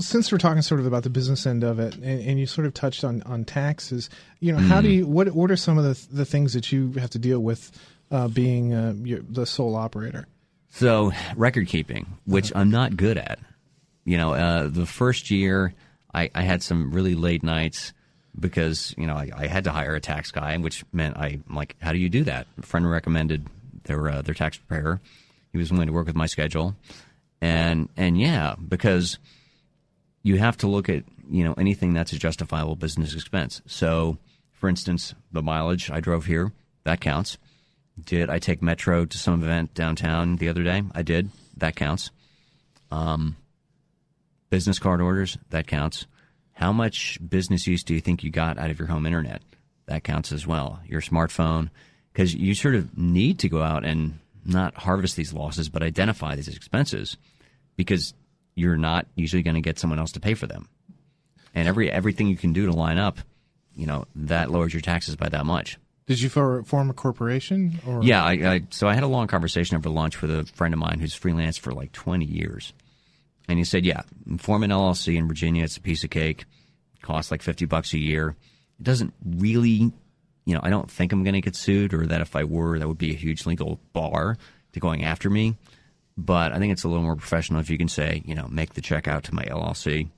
[0.00, 2.66] since we're talking sort of about the business end of it, and, and you sort
[2.66, 4.96] of touched on, on taxes, you know, how do Mm-hmm.
[4.98, 7.70] you what what are some of the the things that you have to deal with
[8.10, 10.26] uh, being uh, your, the sole operator?
[10.70, 13.38] So record keeping, which I'm not good at.
[14.04, 15.74] You know, uh, the first year
[16.14, 17.92] I, I had some really late nights
[18.38, 21.76] because you know I, I had to hire a tax guy, which meant I'm like,
[21.80, 22.46] how do you do that?
[22.58, 23.46] A friend recommended
[23.84, 25.00] their uh, their tax preparer.
[25.52, 26.76] He was willing to work with my schedule,
[27.40, 29.18] and and yeah, because
[30.22, 33.62] you have to look at you know anything that's a justifiable business expense.
[33.66, 34.18] So,
[34.52, 36.52] for instance, the mileage I drove here
[36.84, 37.38] that counts.
[38.04, 40.82] Did I take Metro to some event downtown the other day?
[40.94, 41.30] I did.
[41.56, 42.10] That counts.
[42.90, 43.36] Um,
[44.48, 46.06] business card orders, that counts.
[46.52, 49.42] How much business use do you think you got out of your home internet?
[49.86, 50.80] That counts as well.
[50.86, 51.70] Your smartphone,
[52.12, 56.34] because you sort of need to go out and not harvest these losses, but identify
[56.34, 57.16] these expenses
[57.76, 58.14] because
[58.54, 60.68] you're not usually going to get someone else to pay for them.
[61.54, 63.18] And every everything you can do to line up,
[63.74, 65.78] you know, that lowers your taxes by that much.
[66.06, 67.80] Did you for, form a corporation?
[67.86, 70.74] Or Yeah, I, I so I had a long conversation over lunch with a friend
[70.74, 72.72] of mine who's freelance for like 20 years,
[73.48, 74.02] and he said, "Yeah,
[74.38, 75.64] form an LLC in Virginia.
[75.64, 76.44] It's a piece of cake.
[77.02, 78.36] Costs like 50 bucks a year.
[78.78, 79.92] It doesn't really,
[80.44, 82.78] you know, I don't think I'm going to get sued, or that if I were,
[82.78, 84.36] that would be a huge legal bar
[84.72, 85.56] to going after me.
[86.16, 88.74] But I think it's a little more professional if you can say, you know, make
[88.74, 90.08] the check out to my LLC.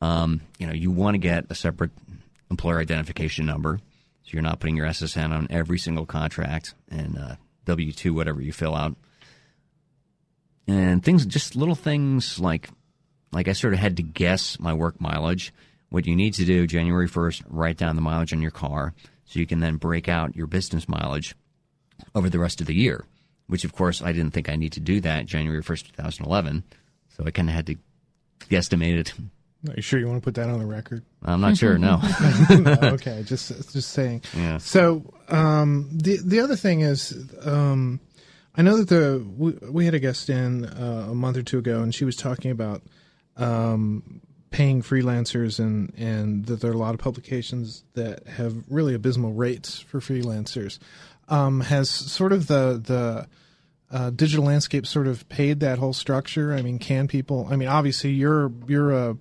[0.00, 1.90] Um, you know, you want to get a separate
[2.50, 3.80] employer identification number,
[4.26, 8.40] so you're not putting your SSN on every single contract and uh, W two whatever
[8.40, 8.96] you fill out,
[10.66, 12.68] and things just little things like
[13.32, 15.54] like I sort of had to guess my work mileage.
[15.90, 19.38] What you need to do January first, write down the mileage on your car, so
[19.38, 21.36] you can then break out your business mileage
[22.12, 23.04] over the rest of the year.
[23.46, 26.26] Which of course I didn't think I need to do that January first, two thousand
[26.26, 26.64] eleven,
[27.16, 27.76] so I kind of had to
[28.50, 29.12] guesstimate it
[29.68, 31.04] Are you sure you want to put that on the record?
[31.24, 31.78] I'm not sure.
[31.78, 32.00] No.
[32.50, 34.22] No, okay, just just saying.
[34.36, 34.58] Yeah.
[34.58, 38.00] So um, the the other thing is, um,
[38.56, 41.58] I know that the we, we had a guest in uh, a month or two
[41.58, 42.82] ago, and she was talking about
[43.36, 48.94] um, paying freelancers, and and that there are a lot of publications that have really
[48.94, 50.78] abysmal rates for freelancers.
[51.28, 53.28] Um, has sort of the the
[53.90, 56.54] uh, digital landscape sort of paid that whole structure?
[56.54, 57.46] I mean, can people?
[57.50, 59.16] I mean, obviously you're you're a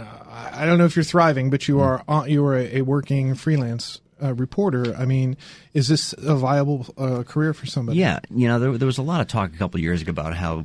[0.00, 4.00] I don't know if you're thriving, but you are uh, you are a, working freelance
[4.22, 4.94] uh, reporter.
[4.94, 5.36] I mean,
[5.74, 7.98] is this a viable uh, career for somebody?
[7.98, 10.34] Yeah, you know, there, there was a lot of talk a couple years ago about
[10.34, 10.64] how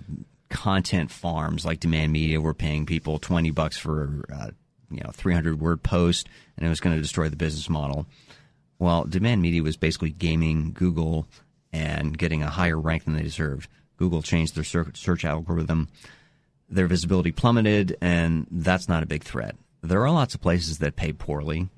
[0.49, 4.51] content farms like Demand Media were paying people twenty bucks for uh,
[4.89, 8.05] you know three hundred word post, and it was going to destroy the business model.
[8.79, 11.27] Well, Demand Media was basically gaming Google
[11.73, 13.69] and getting a higher rank than they deserved.
[13.97, 15.89] Google changed their search algorithm
[16.69, 19.55] their visibility plummeted, and that's not a big threat.
[19.81, 21.69] There are lots of places that pay poorly,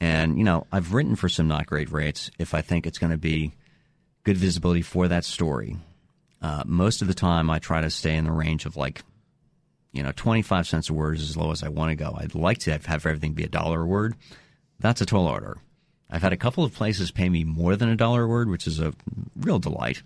[0.00, 3.12] and you know I've written for some not great rates if I think it's going
[3.12, 3.52] to be
[4.24, 5.76] good visibility for that story.
[6.40, 9.02] Uh, most of the time, I try to stay in the range of like,
[9.92, 12.16] you know, 25 cents a word is as low as I want to go.
[12.18, 14.14] I'd like to have, have everything be a dollar a word.
[14.78, 15.56] That's a tall order.
[16.10, 18.66] I've had a couple of places pay me more than a dollar a word, which
[18.66, 18.92] is a
[19.36, 20.02] real delight.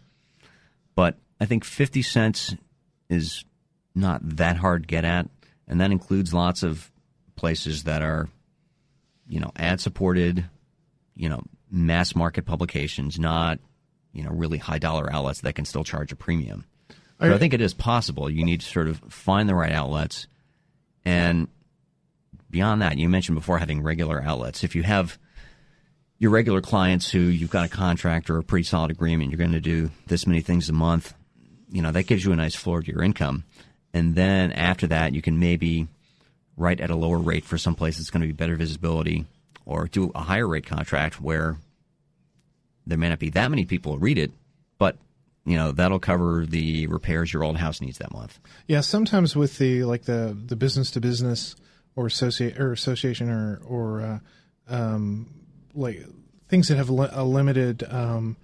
[0.94, 2.54] But I think 50 cents
[3.08, 3.44] is
[3.94, 5.28] not that hard to get at,
[5.66, 6.90] and that includes lots of
[7.36, 8.28] places that are,
[9.28, 10.44] you know, ad supported,
[11.14, 13.58] you know, mass market publications, not,
[14.12, 16.64] you know, really high dollar outlets that can still charge a premium.
[17.20, 18.30] So I think it is possible.
[18.30, 20.28] You need to sort of find the right outlets,
[21.04, 21.48] and
[22.48, 24.62] beyond that, you mentioned before having regular outlets.
[24.62, 25.18] If you have
[26.18, 29.52] your regular clients who you've got a contract or a pretty solid agreement, you're going
[29.52, 31.12] to do this many things a month.
[31.70, 33.44] You know that gives you a nice floor to your income
[33.98, 35.86] and then after that you can maybe
[36.56, 39.24] write at a lower rate for some place that's going to be better visibility
[39.66, 41.56] or do a higher rate contract where
[42.86, 44.32] there may not be that many people who read it
[44.78, 44.96] but
[45.44, 49.58] you know that'll cover the repairs your old house needs that month yeah sometimes with
[49.58, 51.54] the like the the business to business
[51.96, 54.18] or associate or association or or uh,
[54.68, 55.28] um,
[55.74, 56.04] like
[56.48, 58.36] things that have li- a limited um,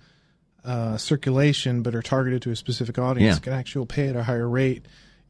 [0.65, 3.41] uh, circulation but are targeted to a specific audience Yeah.
[3.43, 4.85] can actually pay at a higher rate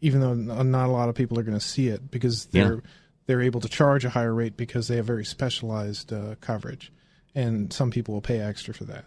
[0.04, 2.80] even though not a lot of people are going to see it because they're Yeah.
[3.26, 6.92] they're able to charge a higher rate because they have very specialized uh, coverage,
[7.34, 9.06] and some people will pay extra for that.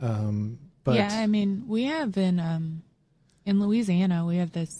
[0.00, 2.82] Um, but yeah, I mean, we have in um,
[3.44, 4.70] in Louisiana, we have this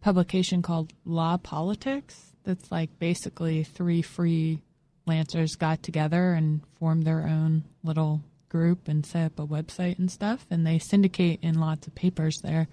[0.00, 2.14] publication called LaPolitics.
[2.44, 4.62] That's like basically three free
[5.06, 10.10] lancers got together and formed their own little group and set up a website and
[10.10, 12.68] stuff, and they syndicate in lots of papers there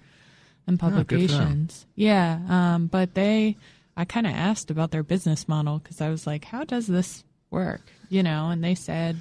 [0.66, 1.04] and Oh, good for them.
[1.06, 1.86] publications.
[1.94, 3.56] yeah, um, but they,
[3.96, 7.24] I kind of asked about their business model because I was like, how does this
[7.50, 7.82] work?
[8.08, 9.20] You know, and they said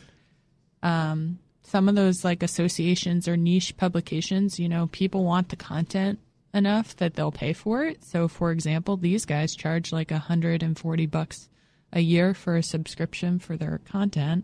[0.84, 6.20] um, some of those like associations or niche publications, you know, people want the content
[6.54, 8.04] enough that they'll pay for it.
[8.04, 11.50] So, for example, these guys charge like a hundred and forty bucks
[11.94, 14.44] a year for a subscription for their content,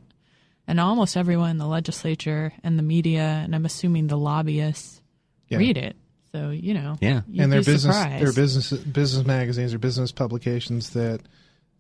[0.68, 5.02] and almost everyone in the legislature and the media, and I'm assuming the lobbyists,
[5.50, 5.58] Yeah.
[5.58, 5.96] read it.
[6.34, 7.22] So you know, Yeah.
[7.28, 8.26] you'd and their be business surprised.
[8.26, 11.22] their business business magazines or business publications that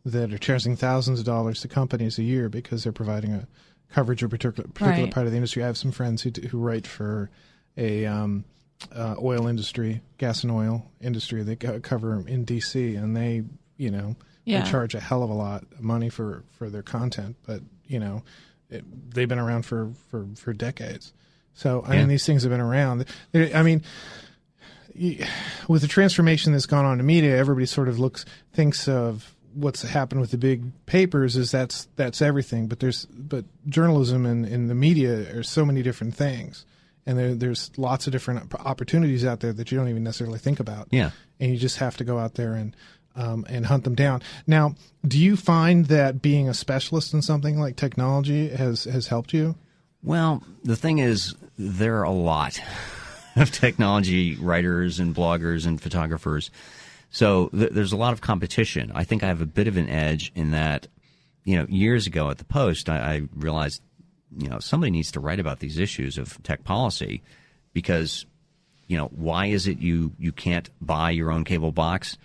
[0.05, 3.47] that are charging thousands of dollars to companies a year because they're providing a
[3.93, 5.13] coverage of a particular particular Right.
[5.13, 5.63] part of the industry.
[5.63, 7.29] I have some friends who do, who write for
[7.77, 8.43] a um,
[8.93, 11.43] uh, oil industry, gas and oil industry.
[11.43, 13.43] They cover in DC, and they
[13.77, 14.63] you know Yeah.
[14.63, 17.99] they charge a hell of a lot of money for for their content, but you
[17.99, 18.23] know
[18.69, 18.83] it,
[19.13, 21.13] they've been around for for for decades.
[21.53, 21.99] So I Yeah.
[22.01, 23.05] mean, these things have been around.
[23.33, 23.85] They- I mean, you-
[25.67, 29.81] with the transformation that's gone on in media, everybody sort of looks thinks of what's
[29.81, 32.67] happened with the big papers is that's that's everything.
[32.67, 36.65] But there's but journalism and, and the media are so many different things,
[37.05, 40.59] and there, there's lots of different opportunities out there that you don't even necessarily think
[40.59, 40.87] about.
[40.91, 41.11] Yeah.
[41.39, 42.75] and you just have to go out there and.
[43.13, 44.21] Um, and hunt them down.
[44.47, 44.75] Now,
[45.05, 49.55] do you find that being a specialist in something like technology has has helped you?
[50.01, 52.61] Well, the thing is, there are a lot
[53.35, 56.51] of technology writers and bloggers and photographers.
[57.09, 58.91] So th- there's a lot of competition.
[58.93, 60.87] I think I have a bit of an edge in that,
[61.43, 63.81] you know, years ago at the Post, I, I realized,
[64.37, 67.21] you know, somebody needs to write about these issues of tech policy
[67.73, 68.25] because,
[68.87, 72.17] you know, why is it you, you can't buy your own cable box?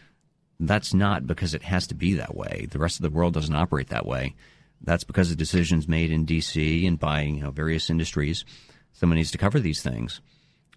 [0.59, 2.67] That's not because it has to be that way.
[2.71, 4.35] The rest of the world doesn't operate that way.
[4.83, 6.87] That's because of decisions made in D.C.
[6.87, 8.45] and by you know various industries.
[8.93, 10.21] Someone needs to cover these things,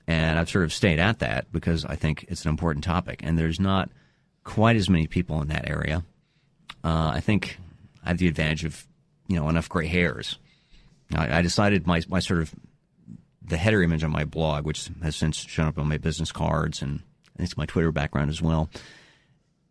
[0.10, 3.22] and I've sort of stayed at that because I think it's an important topic.
[3.24, 3.90] And there's not
[4.44, 6.04] quite as many people in that area.
[6.84, 7.58] Uh, I think
[8.04, 8.86] I have the advantage of
[9.28, 10.38] you know enough gray hairs.
[11.16, 12.54] I, I decided my my sort of
[13.42, 16.82] the header image on my blog, which has since shown up on my business cards
[16.82, 17.02] and
[17.38, 18.70] it's my Twitter background as well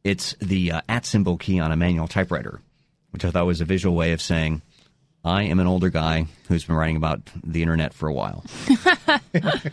[0.04, 2.60] it's the uh, at symbol key on a manual typewriter,
[3.10, 4.62] which I thought was a visual way of saying,
[5.24, 8.44] I am an older guy who's been writing about the internet for a while.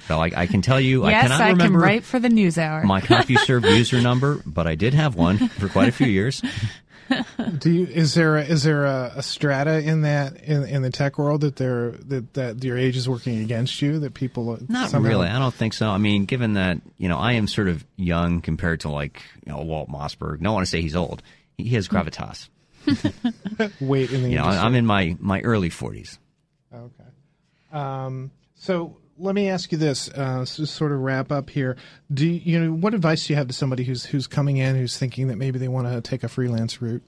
[0.08, 2.30] so I, I, can tell you, yes, I cannot I remember can write for the
[2.30, 2.84] news hour.
[2.84, 6.42] my CompuServe user number, but I did have one for quite a few years.
[7.60, 10.90] Do you is there a, is there a, a strata in that in, in the
[10.90, 14.90] tech world that there that that your age is working against you that people Not
[14.90, 15.28] somehow- really.
[15.28, 15.88] I don't think so.
[15.90, 19.52] I mean, given that you know I am sort of young compared to like you
[19.52, 20.42] know Walt Mossberg.
[20.42, 21.22] Don't want to say he's old.
[21.60, 22.50] He has gravitas.
[23.80, 24.66] wait in the You know, industry.
[24.66, 26.18] I'm in my my early 40s.
[26.74, 27.04] Okay.
[27.72, 31.78] Um, so let me ask you this, uh, to sort of wrap up here.
[32.14, 34.76] Do you, you know what advice do you have to somebody who's who's coming in
[34.76, 37.04] who's thinking that maybe they want to take a freelance route?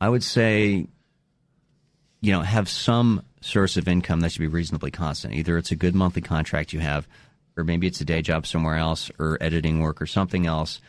[0.00, 0.86] I would say,
[2.20, 5.34] you know, have some source of income that should be reasonably constant.
[5.34, 7.08] Either it's a good monthly contract you have,
[7.56, 10.80] or maybe it's a day job somewhere else, or editing work, or something else.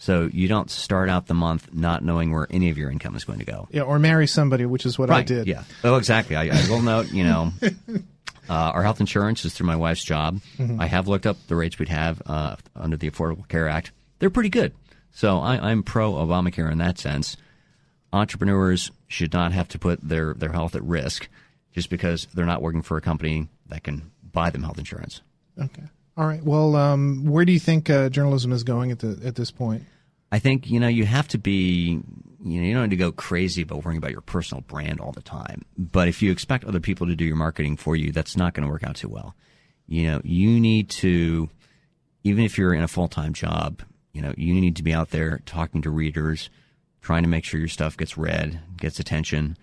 [0.00, 3.24] So you don't start out the month not knowing where any of your income is
[3.24, 3.68] going to go.
[3.72, 5.48] Yeah, or marry somebody, which is what I did.
[5.48, 5.64] Yeah.
[5.82, 6.36] Oh, exactly.
[6.36, 7.52] I, I will note, you know,
[8.48, 10.40] uh, our health insurance is through my wife's job.
[10.78, 13.90] I have looked up the rates we'd have uh, under the Affordable Care Act.
[14.20, 14.72] They're pretty good.
[15.10, 17.36] So I, I'm pro Obamacare in that sense.
[18.12, 21.28] Entrepreneurs should not have to put their, their health at risk
[21.74, 25.22] just because they're not working for a company that can buy them health insurance.
[25.60, 25.82] Okay.
[26.18, 26.42] All right.
[26.42, 29.84] Well, um, where do you think uh, journalism is going at the at this point?
[30.32, 32.02] I think you know you have to be
[32.44, 35.12] you know you don't need to go crazy about worrying about your personal brand all
[35.12, 35.64] the time.
[35.78, 38.66] But if you expect other people to do your marketing for you, that's not going
[38.66, 39.36] to work out too well.
[39.86, 41.50] You know, you need to
[42.24, 45.10] even if you're in a full time job, you know, you need to be out
[45.10, 46.50] there talking to readers,
[47.00, 49.56] trying to make sure your stuff gets read, gets attention,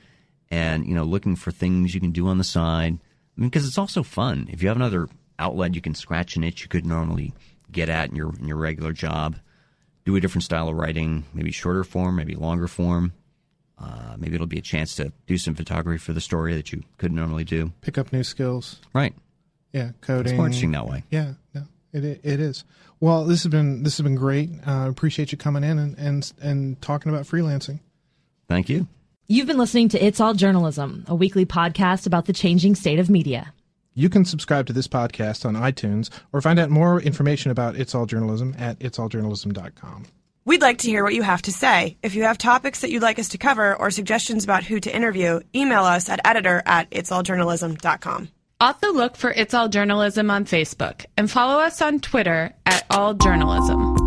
[0.50, 2.94] and you know, looking for things you can do on the side.
[3.38, 5.10] I mean, because it's also fun if you have another
[5.40, 7.34] outlet you can scratch an itch you could normally
[7.72, 9.36] get at in your in your regular job
[10.06, 13.12] do a different style of writing, maybe shorter form, maybe longer form.
[13.78, 16.82] Uh, maybe it'll be a chance to do some photography for the story that you
[16.98, 17.74] couldn't normally do.
[17.82, 18.80] Pick up new skills.
[18.94, 19.14] Right.
[19.74, 20.32] Yeah, coding.
[20.32, 21.04] It's more interesting that way.
[21.10, 22.64] Yeah, no, it it is.
[23.02, 24.50] Well, this has been this has been great.
[24.66, 27.82] Uh, appreciate you coming in and, and and talking about freelancing.
[28.48, 28.88] Thank you.
[29.28, 33.10] You've been listening to It's All Journalism, a weekly podcast about the changing state of
[33.10, 33.52] media.
[33.98, 37.96] You can subscribe to this podcast on iTunes or find out more information about It's
[37.96, 40.08] All Journalism at itsalljournalism.com.
[40.44, 41.98] We'd like to hear what you have to say.
[42.04, 44.94] If you have topics that you'd like us to cover or suggestions about who to
[44.94, 48.30] interview, email us at editor at itsalljournalism.com.
[48.60, 53.14] Also, look for It's All Journalism on Facebook and follow us on Twitter at All
[53.14, 54.05] Journalism.